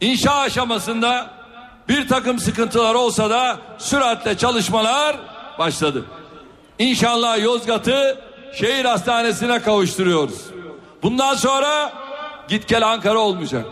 [0.02, 1.30] İnşa aşamasında
[1.90, 5.16] bir takım sıkıntılar olsa da süratle çalışmalar
[5.60, 6.06] başladı.
[6.80, 8.20] İnşallah Yozgat'ı
[8.54, 10.42] şehir hastanesine kavuşturuyoruz.
[11.04, 11.94] Bundan sonra
[12.48, 13.66] git gel Ankara olmayacak.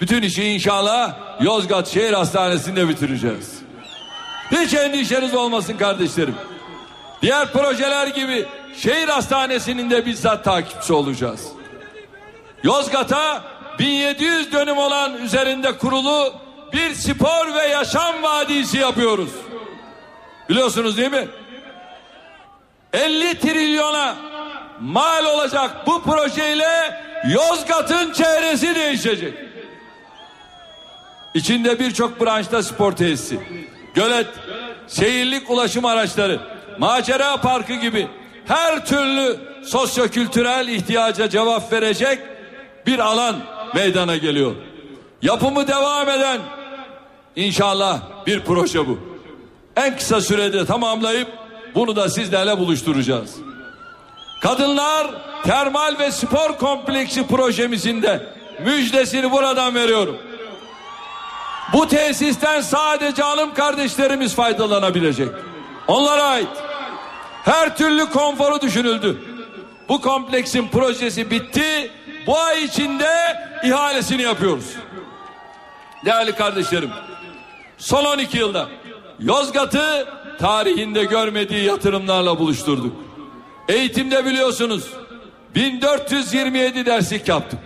[0.00, 3.61] Bütün işi inşallah Yozgat Şehir Hastanesi'nde bitireceğiz.
[4.52, 6.34] Hiç endişeniz olmasın kardeşlerim.
[7.22, 8.46] Diğer projeler gibi
[8.76, 11.48] şehir hastanesinin de bizzat takipçi olacağız.
[12.62, 13.42] Yozgat'a
[13.78, 16.34] 1700 dönüm olan üzerinde kurulu
[16.72, 19.30] bir spor ve yaşam vadisi yapıyoruz.
[20.48, 21.28] Biliyorsunuz değil mi?
[22.92, 24.14] 50 trilyona
[24.80, 29.34] mal olacak bu projeyle Yozgat'ın çehresi değişecek.
[31.34, 33.40] İçinde birçok branşta spor tesisi,
[33.94, 34.26] gölet,
[34.86, 36.40] seyirlik ulaşım araçları,
[36.78, 38.08] macera parkı gibi
[38.46, 42.18] her türlü sosyokültürel ihtiyaca cevap verecek
[42.86, 43.36] bir alan
[43.74, 44.52] meydana geliyor.
[45.22, 46.40] Yapımı devam eden
[47.36, 48.98] inşallah bir proje bu.
[49.76, 51.28] En kısa sürede tamamlayıp
[51.74, 53.36] bunu da sizlerle buluşturacağız.
[54.42, 55.06] Kadınlar
[55.44, 58.26] termal ve spor kompleksi projemizin de
[58.64, 60.16] müjdesini buradan veriyorum.
[61.72, 65.28] Bu tesisten sadece hanım kardeşlerimiz faydalanabilecek.
[65.88, 66.48] Onlara ait.
[67.44, 69.22] Her türlü konforu düşünüldü.
[69.88, 71.90] Bu kompleksin projesi bitti.
[72.26, 74.64] Bu ay içinde ihalesini yapıyoruz.
[76.04, 76.90] Değerli kardeşlerim,
[77.78, 78.68] son 12 yılda
[79.18, 80.08] Yozgat'ı
[80.38, 82.96] tarihinde görmediği yatırımlarla buluşturduk.
[83.68, 84.90] Eğitimde biliyorsunuz
[85.54, 87.58] 1427 derslik yaptık.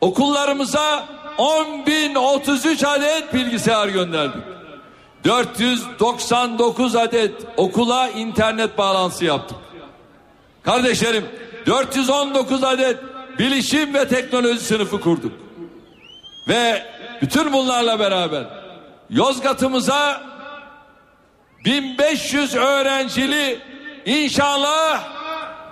[0.00, 4.42] Okullarımıza 10.033 adet bilgisayar gönderdik.
[5.24, 9.58] 499 adet okula internet bağlantısı yaptık.
[10.62, 11.24] Kardeşlerim
[11.66, 12.98] 419 adet
[13.38, 15.32] bilişim ve teknoloji sınıfı kurduk.
[16.48, 16.82] Ve
[17.22, 18.44] bütün bunlarla beraber
[19.10, 20.22] Yozgat'ımıza
[21.64, 23.58] 1500 öğrencili
[24.06, 25.04] inşallah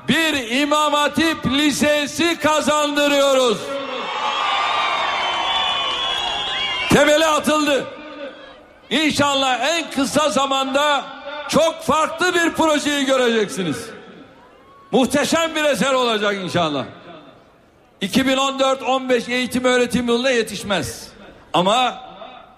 [0.09, 3.59] bir İmam Hatip Lisesi kazandırıyoruz.
[6.95, 7.87] Temeli atıldı.
[8.91, 11.05] İnşallah en kısa zamanda
[11.49, 13.87] çok farklı bir projeyi göreceksiniz.
[14.93, 16.85] Muhteşem bir eser olacak inşallah.
[18.03, 21.09] 2014-15 eğitim öğretim yılına yetişmez.
[21.53, 22.03] Ama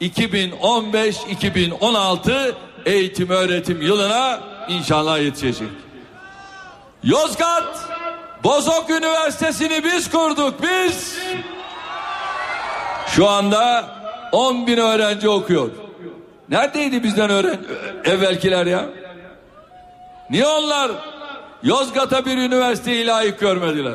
[0.00, 2.52] 2015-2016
[2.86, 5.68] eğitim öğretim yılına inşallah yetişecek.
[7.02, 7.78] Yozgat
[8.44, 11.18] Bozok Üniversitesi'ni biz kurduk biz.
[13.06, 13.95] Şu anda
[14.36, 15.70] 10 bin öğrenci okuyor.
[16.48, 17.58] Neredeydi bizden öğren
[18.04, 18.84] evvelkiler ya?
[20.30, 20.90] Niye onlar
[21.62, 23.94] Yozgat'a bir üniversiteyi layık görmediler?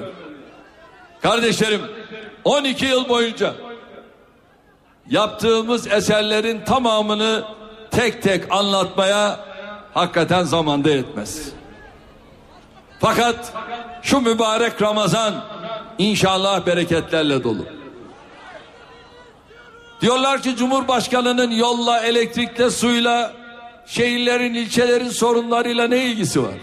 [1.21, 1.81] Kardeşlerim
[2.43, 3.53] 12 yıl boyunca
[5.09, 7.43] yaptığımız eserlerin tamamını
[7.91, 9.39] tek tek anlatmaya
[9.93, 11.49] hakikaten zamanda yetmez.
[12.99, 13.53] Fakat
[14.01, 15.33] şu mübarek Ramazan
[15.97, 17.80] inşallah bereketlerle dolu.
[20.01, 23.33] Diyorlar ki Cumhurbaşkanı'nın yolla, elektrikle, suyla,
[23.85, 26.53] şehirlerin, ilçelerin sorunlarıyla ne ilgisi var?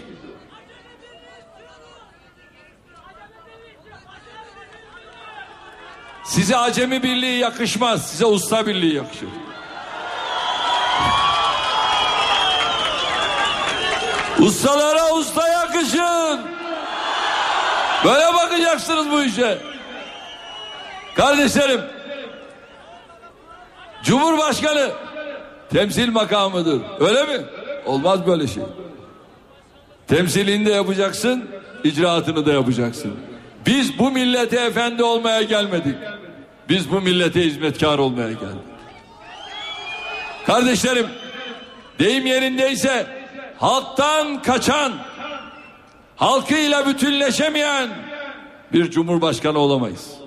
[6.23, 9.29] Size acemi birliği yakışmaz, size usta birliği yakışır.
[14.39, 16.41] Ustalara usta yakışın.
[18.05, 19.57] Böyle bakacaksınız bu işe.
[21.15, 21.81] Kardeşlerim,
[24.03, 24.91] Cumhurbaşkanı
[25.69, 26.81] temsil makamıdır.
[26.99, 27.45] Öyle mi?
[27.85, 28.63] Olmaz böyle şey.
[30.07, 31.49] Temsilini de yapacaksın,
[31.83, 33.15] icraatını da yapacaksın.
[33.65, 35.95] Biz bu millete efendi olmaya gelmedik.
[36.69, 38.69] Biz bu millete hizmetkar olmaya geldik.
[40.45, 41.07] Kardeşlerim,
[41.99, 43.07] deyim yerindeyse
[43.57, 44.93] halktan kaçan,
[46.15, 47.89] halkıyla bütünleşemeyen
[48.73, 50.19] bir cumhurbaşkanı olamayız.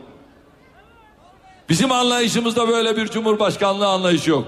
[1.68, 4.46] Bizim anlayışımızda böyle bir cumhurbaşkanlığı anlayışı yok.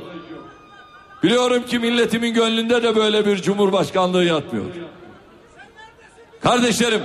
[1.23, 4.65] Biliyorum ki milletimin gönlünde de böyle bir cumhurbaşkanlığı yatmıyor.
[6.43, 7.03] Kardeşlerim,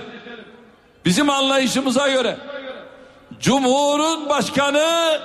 [1.06, 2.38] bizim anlayışımıza göre
[3.40, 5.20] Cumhurun başkanı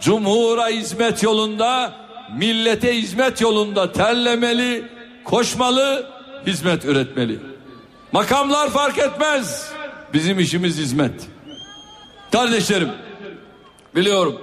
[0.00, 1.92] Cumhur'a hizmet yolunda,
[2.36, 4.84] millete hizmet yolunda terlemeli,
[5.24, 6.06] koşmalı,
[6.46, 7.38] hizmet üretmeli.
[8.12, 9.72] Makamlar fark etmez.
[10.14, 11.12] Bizim işimiz hizmet.
[12.32, 12.88] Kardeşlerim,
[13.94, 14.40] biliyorum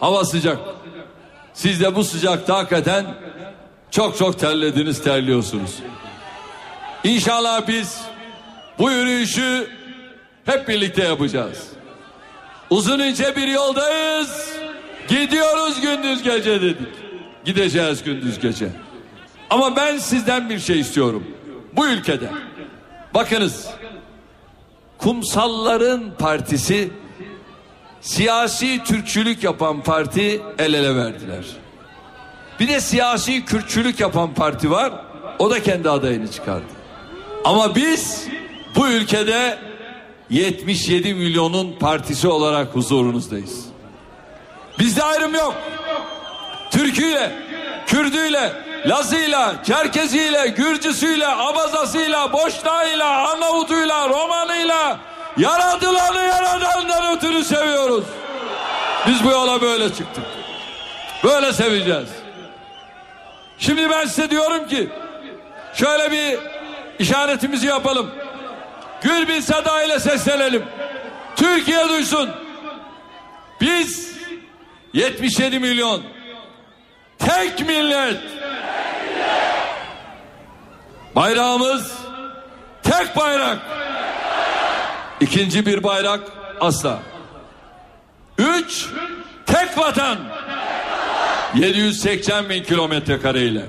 [0.00, 0.58] hava sıcak.
[1.54, 3.06] Siz de bu sıcakta hakikaten
[3.90, 5.78] çok çok terlediniz, terliyorsunuz.
[7.04, 8.00] İnşallah biz
[8.78, 9.68] bu yürüyüşü
[10.44, 11.66] hep birlikte yapacağız.
[12.70, 14.50] Uzun ince bir yoldayız.
[15.08, 16.88] Gidiyoruz gündüz gece dedik.
[17.44, 18.68] Gideceğiz gündüz gece.
[19.50, 21.26] Ama ben sizden bir şey istiyorum.
[21.72, 22.30] Bu ülkede.
[23.14, 23.66] Bakınız.
[24.98, 26.90] Kumsalların partisi
[28.00, 31.44] siyasi Türkçülük yapan parti el ele verdiler.
[32.60, 34.92] Bir de siyasi Kürtçülük yapan parti var.
[35.38, 36.64] O da kendi adayını çıkardı.
[37.44, 38.26] Ama biz
[38.76, 39.58] bu ülkede
[40.30, 43.64] 77 milyonun partisi olarak huzurunuzdayız.
[44.78, 45.54] Bizde ayrım yok.
[46.70, 47.32] Türküyle,
[47.86, 48.52] Kürdüyle,
[48.86, 54.98] Lazıyla, Çerkeziyle, Gürcüsüyle, Abazasıyla, Boşnağıyla, Arnavutuyla, Romanıyla
[55.40, 58.04] yaratılanı yaradandan ötürü seviyoruz.
[59.06, 60.24] Biz bu yola böyle çıktık.
[61.24, 62.08] Böyle seveceğiz.
[63.58, 64.88] Şimdi ben size diyorum ki
[65.74, 66.38] şöyle bir
[66.98, 68.10] işaretimizi yapalım.
[69.02, 70.64] Gül bir sada ile seslenelim.
[71.36, 72.30] Türkiye duysun.
[73.60, 74.16] Biz
[74.92, 76.02] 77 milyon
[77.18, 78.20] tek millet.
[81.16, 81.92] Bayrağımız
[82.82, 83.58] tek bayrak.
[85.20, 86.20] İkinci bir bayrak
[86.60, 86.98] asla.
[88.38, 88.86] Üç
[89.46, 90.18] tek vatan.
[91.54, 93.66] 780 bin kilometre kareyle.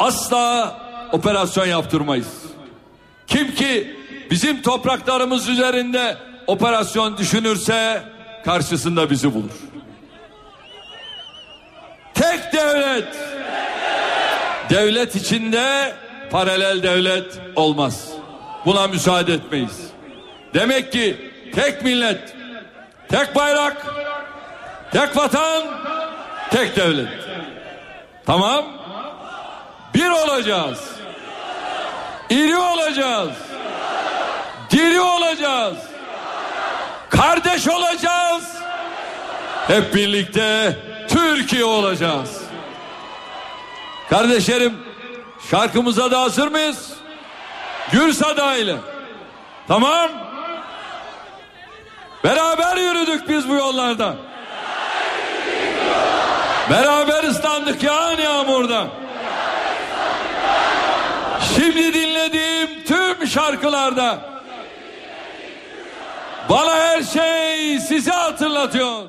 [0.00, 0.76] Asla
[1.12, 2.28] operasyon yaptırmayız.
[3.26, 3.96] Kim ki
[4.30, 6.16] bizim topraklarımız üzerinde
[6.46, 8.02] operasyon düşünürse
[8.44, 9.50] karşısında bizi bulur.
[12.14, 13.16] Tek devlet.
[14.70, 15.94] Devlet içinde
[16.30, 18.08] paralel devlet olmaz.
[18.66, 19.95] Buna müsaade etmeyiz.
[20.54, 22.34] Demek ki tek millet,
[23.08, 23.86] tek bayrak,
[24.92, 25.62] tek vatan,
[26.50, 27.08] tek devlet.
[28.26, 28.64] Tamam?
[29.94, 30.78] Bir olacağız.
[32.30, 33.30] İri olacağız.
[34.70, 35.76] Diri olacağız.
[37.10, 38.56] Kardeş olacağız.
[39.66, 40.76] Hep birlikte
[41.08, 42.42] Türkiye olacağız.
[44.10, 44.78] Kardeşlerim
[45.50, 46.92] şarkımıza da hazır mıyız?
[47.92, 48.12] Gür
[48.58, 48.76] ile.
[49.68, 50.25] Tamam.
[52.26, 54.14] Beraber yürüdük biz bu yollarda.
[56.70, 58.86] Beraber ıslandık yağan yağmurda.
[61.54, 64.18] Şimdi dinlediğim tüm şarkılarda
[66.50, 69.02] bana her şey sizi hatırlatıyor.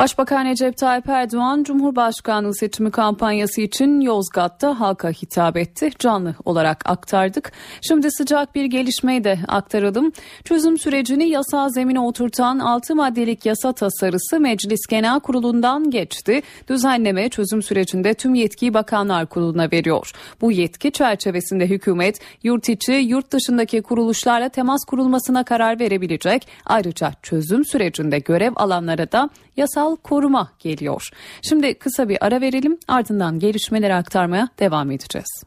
[0.00, 5.90] Başbakan Recep Tayyip Erdoğan Cumhurbaşkanlığı seçimi kampanyası için Yozgat'ta halka hitap etti.
[5.98, 7.52] Canlı olarak aktardık.
[7.88, 10.12] Şimdi sıcak bir gelişmeyi de aktaralım.
[10.44, 16.42] Çözüm sürecini yasal zemine oturtan 6 maddelik yasa tasarısı Meclis Genel Kurulu'ndan geçti.
[16.68, 20.12] Düzenleme çözüm sürecinde tüm yetkiyi Bakanlar Kurulu'na veriyor.
[20.40, 26.48] Bu yetki çerçevesinde hükümet yurt içi yurt dışındaki kuruluşlarla temas kurulmasına karar verebilecek.
[26.66, 29.30] Ayrıca çözüm sürecinde görev alanlara da
[29.60, 31.08] yasal koruma geliyor.
[31.42, 35.42] Şimdi kısa bir ara verelim ardından gelişmeleri aktarmaya devam edeceğiz.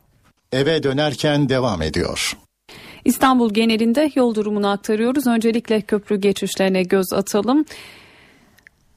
[0.51, 2.37] Eve dönerken devam ediyor.
[3.05, 5.27] İstanbul genelinde yol durumunu aktarıyoruz.
[5.27, 7.65] Öncelikle köprü geçişlerine göz atalım.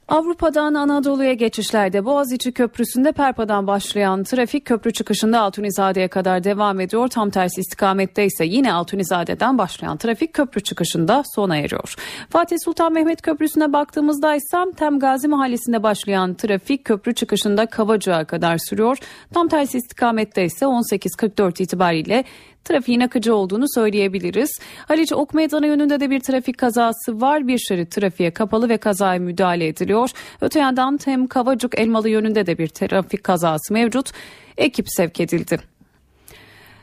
[0.08, 7.08] Avrupa'dan Anadolu'ya geçişlerde Boğaziçi Köprüsü'nde Perpa'dan başlayan trafik köprü çıkışında Altunizade'ye kadar devam ediyor.
[7.08, 11.94] Tam tersi istikamette ise yine Altunizade'den başlayan trafik köprü çıkışında sona eriyor.
[12.30, 18.58] Fatih Sultan Mehmet Köprüsü'ne baktığımızda ise Tem Gazi Mahallesi'nde başlayan trafik köprü çıkışında Kavacık'a kadar
[18.58, 18.98] sürüyor.
[19.34, 22.24] Tam tersi istikamette ise 18.44 itibariyle
[22.66, 24.50] trafiğin akıcı olduğunu söyleyebiliriz.
[24.88, 27.48] Haliç Ok Meydanı yönünde de bir trafik kazası var.
[27.48, 30.10] Bir şerit trafiğe kapalı ve kazaya müdahale ediliyor.
[30.40, 34.10] Öte yandan Tem Kavacık Elmalı yönünde de bir trafik kazası mevcut.
[34.56, 35.75] Ekip sevk edildi.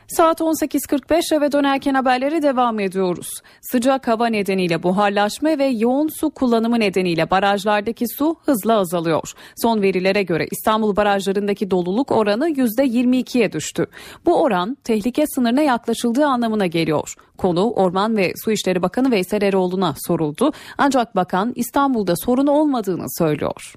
[0.08, 3.28] Saat 18.45 eve dönerken haberlere devam ediyoruz.
[3.60, 9.32] Sıcak hava nedeniyle buharlaşma ve yoğun su kullanımı nedeniyle barajlardaki su hızla azalıyor.
[9.56, 13.86] Son verilere göre İstanbul barajlarındaki doluluk oranı %22'ye düştü.
[14.26, 17.14] Bu oran tehlike sınırına yaklaşıldığı anlamına geliyor.
[17.38, 20.52] Konu Orman ve Su İşleri Bakanı Veysel Eroğlu'na soruldu.
[20.78, 23.74] Ancak bakan İstanbul'da sorun olmadığını söylüyor.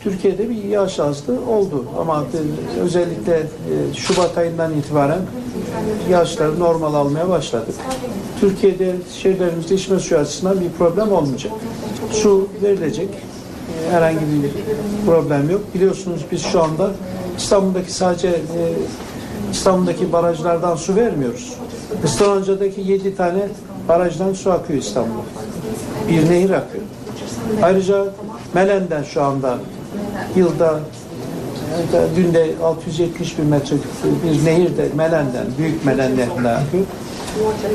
[0.00, 2.24] Türkiye'de bir yağış azlığı oldu ama
[2.80, 3.46] özellikle
[3.94, 5.20] Şubat ayından itibaren
[6.10, 7.74] yağışları normal almaya başladık.
[8.40, 11.52] Türkiye'de şehirlerimizde içme suyu açısından bir problem olmayacak.
[12.12, 13.08] Su verilecek.
[13.90, 14.50] Herhangi bir
[15.06, 15.60] problem yok.
[15.74, 16.90] Biliyorsunuz biz şu anda
[17.38, 18.40] İstanbul'daki sadece
[19.52, 21.54] İstanbul'daki barajlardan su vermiyoruz.
[22.04, 23.48] Islıhanca'daki 7 tane
[23.88, 25.22] barajdan su akıyor İstanbul'a.
[26.08, 26.84] Bir nehir akıyor.
[27.62, 28.04] Ayrıca
[28.54, 29.58] Melen'den şu anda
[30.36, 30.80] yılda
[32.16, 33.90] günde 670 bin metreküp
[34.24, 36.84] bir nehir de Melen'den, Büyük Melen Nehri'ne akıyor.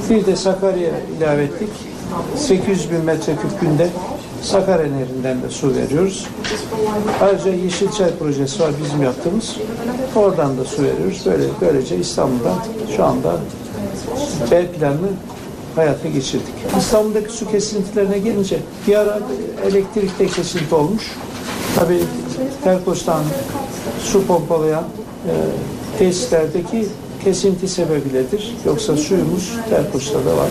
[0.10, 1.70] Bir de Sakarya ilave ettik.
[2.38, 3.90] 800 bin metreküp günde
[4.44, 6.28] Sakarya Nehri'nden de su veriyoruz.
[7.22, 9.56] Ayrıca Yeşilçay projesi var bizim yaptığımız.
[10.16, 11.22] Oradan da su veriyoruz.
[11.26, 12.54] Böyle böylece İstanbul'da
[12.96, 13.36] şu anda
[14.52, 15.10] B planını
[15.76, 16.54] hayata geçirdik.
[16.78, 19.20] İstanbul'daki su kesintilerine gelince bir ara
[19.66, 21.12] elektrikte kesinti olmuş.
[21.76, 22.04] Tabii
[22.64, 23.24] Terkos'tan
[24.04, 25.34] su pompalayan e,
[26.00, 26.88] tesislerdeki
[27.24, 28.56] kesinti sebebiyledir.
[28.66, 30.50] Yoksa suyumuz Terkos'ta da var.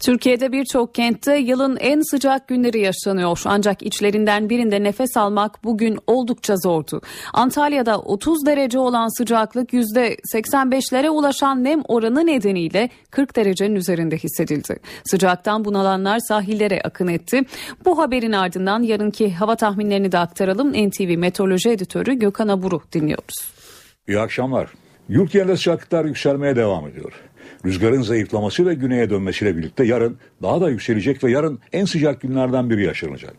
[0.00, 3.42] Türkiye'de birçok kentte yılın en sıcak günleri yaşanıyor.
[3.44, 7.00] Ancak içlerinden birinde nefes almak bugün oldukça zordu.
[7.32, 14.76] Antalya'da 30 derece olan sıcaklık %85'lere ulaşan nem oranı nedeniyle 40 derecenin üzerinde hissedildi.
[15.04, 17.42] Sıcaktan bunalanlar sahillere akın etti.
[17.84, 20.72] Bu haberin ardından yarınki hava tahminlerini de aktaralım.
[20.72, 23.34] NTV Meteoroloji Editörü Gökhan Aburu dinliyoruz.
[24.08, 24.68] İyi akşamlar.
[25.08, 27.12] Yurt yerinde sıcaklıklar yükselmeye devam ediyor.
[27.66, 32.70] Rüzgarın zayıflaması ve güneye dönmesiyle birlikte yarın daha da yükselecek ve yarın en sıcak günlerden
[32.70, 33.34] biri yaşanacak.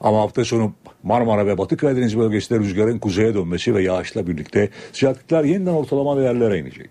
[0.00, 5.44] Ama hafta sonu Marmara ve Batı Karadeniz bölgesinde rüzgarın kuzeye dönmesi ve yağışla birlikte sıcaklıklar
[5.44, 6.90] yeniden ortalama değerlere inecek.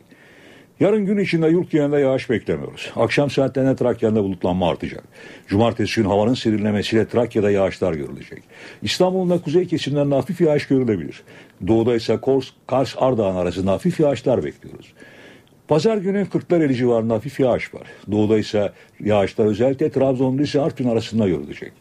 [0.80, 2.92] Yarın gün içinde yurt genelinde yağış beklemiyoruz.
[2.96, 5.04] Akşam saatlerinde Trakya'da bulutlanma artacak.
[5.48, 8.44] Cumartesi gün havanın serinlemesiyle Trakya'da yağışlar görülecek.
[8.82, 11.24] İstanbul'un da kuzey kesimlerinde hafif yağış görülebilir.
[11.68, 14.94] Doğuda ise Kors, Kars, Ardahan arasında hafif yağışlar bekliyoruz.
[15.70, 17.88] Pazar günü Kırklareli civarında hafif yağış var.
[18.12, 21.72] Doğuda ise yağışlar özellikle Trabzon'da ise Artvin arasında görülecek.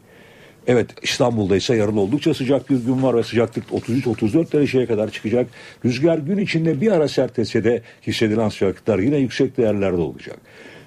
[0.67, 5.47] Evet İstanbul'da ise yarın oldukça sıcak bir gün var ve sıcaklık 33-34 dereceye kadar çıkacak.
[5.85, 10.37] Rüzgar gün içinde bir ara sertleşse de hissedilen sıcaklıklar yine yüksek değerlerde olacak.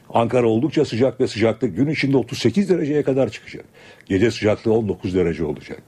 [0.10, 3.66] Ankara oldukça sıcak ve sıcaklık gün içinde 38 dereceye kadar çıkacak.
[4.06, 5.82] Gece sıcaklığı 19 derece olacak.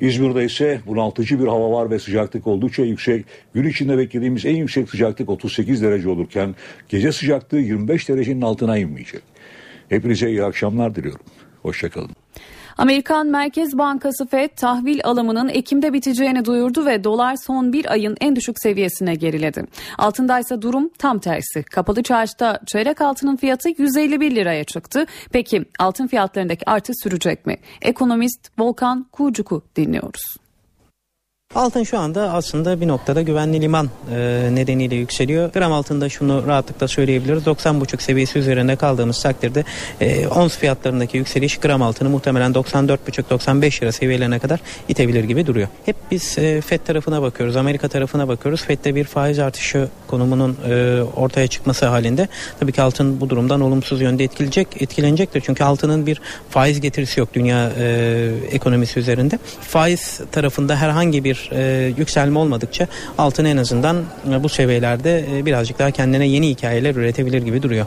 [0.00, 3.24] İzmir'de ise bunaltıcı bir hava var ve sıcaklık oldukça yüksek.
[3.54, 6.54] Gün içinde beklediğimiz en yüksek sıcaklık 38 derece olurken
[6.88, 9.22] gece sıcaklığı 25 derecenin altına inmeyecek.
[9.88, 11.26] Hepinize iyi akşamlar diliyorum.
[11.62, 12.23] Hoşçakalın.
[12.78, 18.36] Amerikan Merkez Bankası Fed tahvil alımının Ekim'de biteceğini duyurdu ve dolar son bir ayın en
[18.36, 19.64] düşük seviyesine geriledi.
[19.98, 21.62] Altındaysa durum tam tersi.
[21.62, 25.06] Kapalı çarşıda çeyrek altının fiyatı 151 liraya çıktı.
[25.32, 27.56] Peki altın fiyatlarındaki artış sürecek mi?
[27.82, 30.43] Ekonomist Volkan Kuğcuk'u dinliyoruz.
[31.54, 35.52] Altın şu anda aslında bir noktada güvenli liman e, nedeniyle yükseliyor.
[35.52, 37.42] Gram altında şunu rahatlıkla söyleyebiliriz.
[37.42, 39.64] 90,5 seviyesi üzerinde kaldığımız takdirde
[40.00, 45.68] e, ons fiyatlarındaki yükseliş gram altını muhtemelen 94,5-95 lira seviyelerine kadar itebilir gibi duruyor.
[45.84, 48.62] Hep biz e, FED tarafına bakıyoruz, Amerika tarafına bakıyoruz.
[48.62, 52.28] FED'de bir faiz artışı konumunun e, ortaya çıkması halinde
[52.60, 55.40] tabii ki altın bu durumdan olumsuz yönde etkileyecek, etkilenecektir.
[55.46, 59.38] Çünkü altının bir faiz getirisi yok dünya e, ekonomisi üzerinde.
[59.60, 62.86] Faiz tarafında herhangi bir e, yükselme olmadıkça
[63.18, 67.86] altın en azından e, bu seviyelerde e, birazcık daha kendine yeni hikayeler üretebilir gibi duruyor.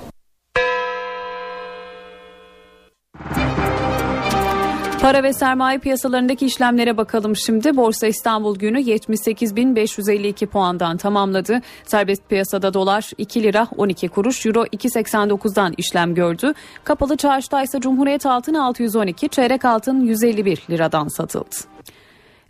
[5.08, 7.78] Para ve sermaye piyasalarındaki işlemlere bakalım şimdi.
[7.78, 11.62] Borsa İstanbul günü 78.552 puandan tamamladı.
[11.86, 16.53] Serbest piyasada dolar 2 lira 12 kuruş, euro 2.89'dan işlem gördü.
[16.84, 21.55] Kapalı çarşıda ise Cumhuriyet altın 612, çeyrek altın 151 liradan satıldı.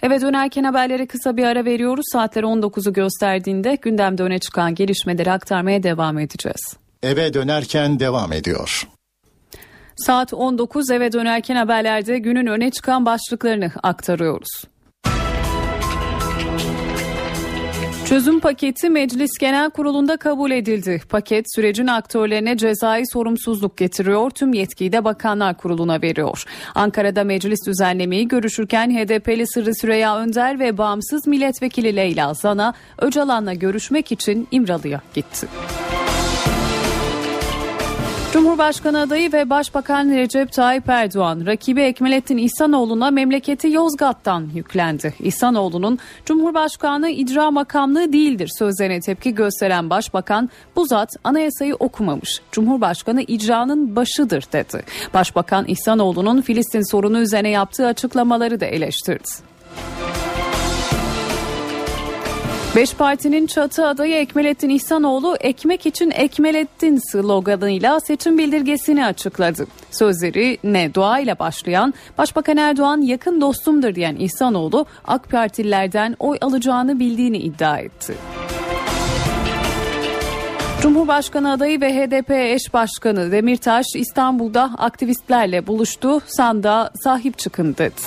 [0.02, 2.06] Eve dönerken haberlere kısa bir ara veriyoruz.
[2.12, 6.78] Saatler 19'u gösterdiğinde gündemde öne çıkan gelişmeleri aktarmaya devam edeceğiz.
[7.04, 8.88] Eve dönerken devam ediyor.
[9.98, 14.50] Saat 19 eve dönerken haberlerde günün öne çıkan başlıklarını aktarıyoruz.
[18.10, 21.02] Çözüm paketi Meclis Genel Kurulu'nda kabul edildi.
[21.10, 24.30] Paket sürecin aktörlerine cezai sorumsuzluk getiriyor.
[24.30, 26.44] Tüm yetkiyi de Bakanlar Kurulu'na veriyor.
[26.76, 34.12] Ankara'da meclis düzenlemeyi görüşürken HDP'li Sırrı Süreyya Önder ve bağımsız milletvekili Leyla Zana Öcalan'la görüşmek
[34.12, 35.48] için İmralı'ya gitti.
[38.38, 45.14] Cumhurbaşkanı adayı ve Başbakan Recep Tayyip Erdoğan rakibi Ekmelettin İhsanoğlu'na memleketi Yozgat'tan yüklendi.
[45.20, 52.42] İhsanoğlu'nun Cumhurbaşkanı icra makamlığı değildir sözlerine tepki gösteren Başbakan bu zat anayasayı okumamış.
[52.52, 54.84] Cumhurbaşkanı icranın başıdır dedi.
[55.14, 59.30] Başbakan İhsanoğlu'nun Filistin sorunu üzerine yaptığı açıklamaları da eleştirdi.
[62.76, 69.68] Beş partinin çatı adayı Ekmelettin İhsanoğlu ekmek için Ekmelettin sloganıyla seçim bildirgesini açıkladı.
[69.92, 77.00] Sözleri ne dua ile başlayan Başbakan Erdoğan yakın dostumdur diyen İhsanoğlu AK Partililerden oy alacağını
[77.00, 78.14] bildiğini iddia etti.
[80.82, 86.20] Cumhurbaşkanı adayı ve HDP eş başkanı Demirtaş İstanbul'da aktivistlerle buluştu.
[86.28, 88.02] Sanda sahip çıkın dedi.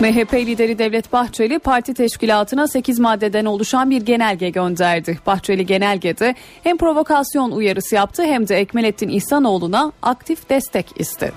[0.00, 5.18] MHP lideri Devlet Bahçeli parti teşkilatına 8 maddeden oluşan bir genelge gönderdi.
[5.26, 11.32] Bahçeli genelgede hem provokasyon uyarısı yaptı hem de Ekmelettin İhsanoğlu'na aktif destek istedi.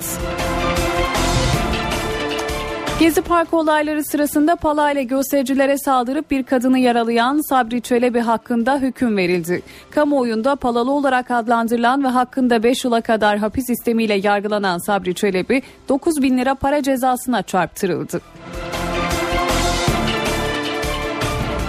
[3.00, 9.62] Gezi Parkı olayları sırasında palayla göstericilere saldırıp bir kadını yaralayan Sabri Çelebi hakkında hüküm verildi.
[9.92, 16.22] Kamuoyunda palalı olarak adlandırılan ve hakkında 5 yıla kadar hapis sistemiyle yargılanan Sabri Çelebi 9
[16.22, 18.22] bin lira para cezasına çarptırıldı.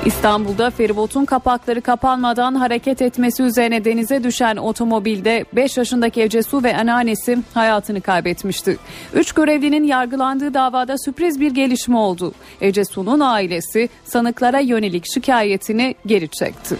[0.04, 7.38] İstanbul'da feribotun kapakları kapanmadan hareket etmesi üzerine denize düşen otomobilde 5 yaşındaki Ecesu ve anneannesi
[7.54, 8.76] hayatını kaybetmişti.
[9.14, 12.32] 3 görevlinin yargılandığı davada sürpriz bir gelişme oldu.
[12.60, 16.76] Ecesu'nun ailesi sanıklara yönelik şikayetini geri çekti.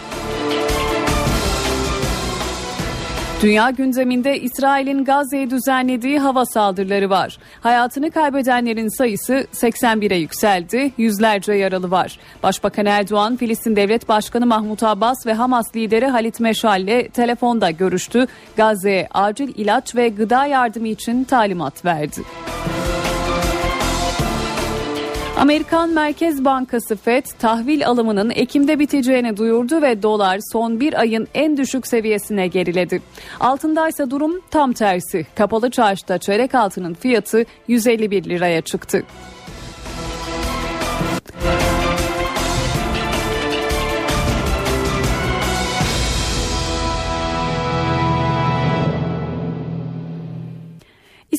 [3.43, 7.39] Dünya gündeminde İsrail'in Gazze'ye düzenlediği hava saldırıları var.
[7.61, 10.93] Hayatını kaybedenlerin sayısı 81'e yükseldi.
[10.99, 12.19] Yüzlerce yaralı var.
[12.43, 18.27] Başbakan Erdoğan, Filistin Devlet Başkanı Mahmut Abbas ve Hamas lideri Halit Meşal ile telefonda görüştü.
[18.57, 22.21] Gazze'ye acil ilaç ve gıda yardımı için talimat verdi.
[25.41, 31.57] Amerikan Merkez Bankası FED tahvil alımının Ekim'de biteceğini duyurdu ve dolar son bir ayın en
[31.57, 33.03] düşük seviyesine geriledi.
[33.41, 35.27] Altındaysa durum tam tersi.
[35.35, 39.03] Kapalı çarşıda çeyrek altının fiyatı 151 liraya çıktı.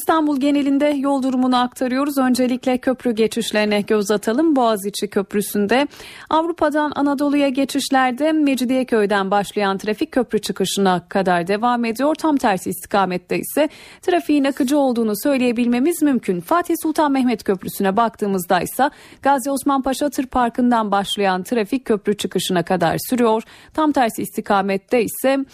[0.02, 2.18] İstanbul genelinde yol durumunu aktarıyoruz.
[2.18, 4.56] Öncelikle köprü geçişlerine göz atalım.
[4.56, 5.88] Boğaziçi Köprüsü'nde
[6.30, 12.16] Avrupa'dan Anadolu'ya geçişlerde Mecidiyeköy'den başlayan trafik köprü çıkışına kadar devam ediyor.
[12.16, 13.70] Tam tersi istikamette ise
[14.02, 16.39] trafiğin akıcı olduğunu söyleyebilmemiz mümkün.
[16.39, 18.89] Fatih Sultan Mehmet Köprüsü'ne baktığımızda ise
[19.22, 23.43] Gazi Osman Paşa Tır Parkı'ndan başlayan trafik köprü çıkışına kadar sürüyor.
[23.74, 25.45] Tam tersi istikamette ise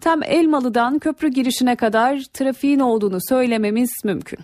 [0.00, 4.38] Tam Elmalı'dan köprü girişine kadar trafiğin olduğunu söylememiz mümkün.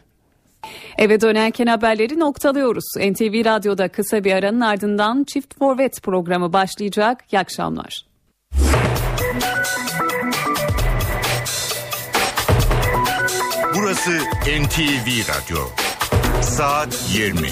[0.99, 2.85] Eve dönerken haberleri noktalıyoruz.
[2.97, 7.25] NTV Radyo'da kısa bir aranın ardından Çift Forvet programı başlayacak.
[7.33, 8.07] İyi akşamlar.
[13.77, 14.11] Burası
[14.47, 15.59] NTV Radyo.
[16.43, 17.49] Saat 20.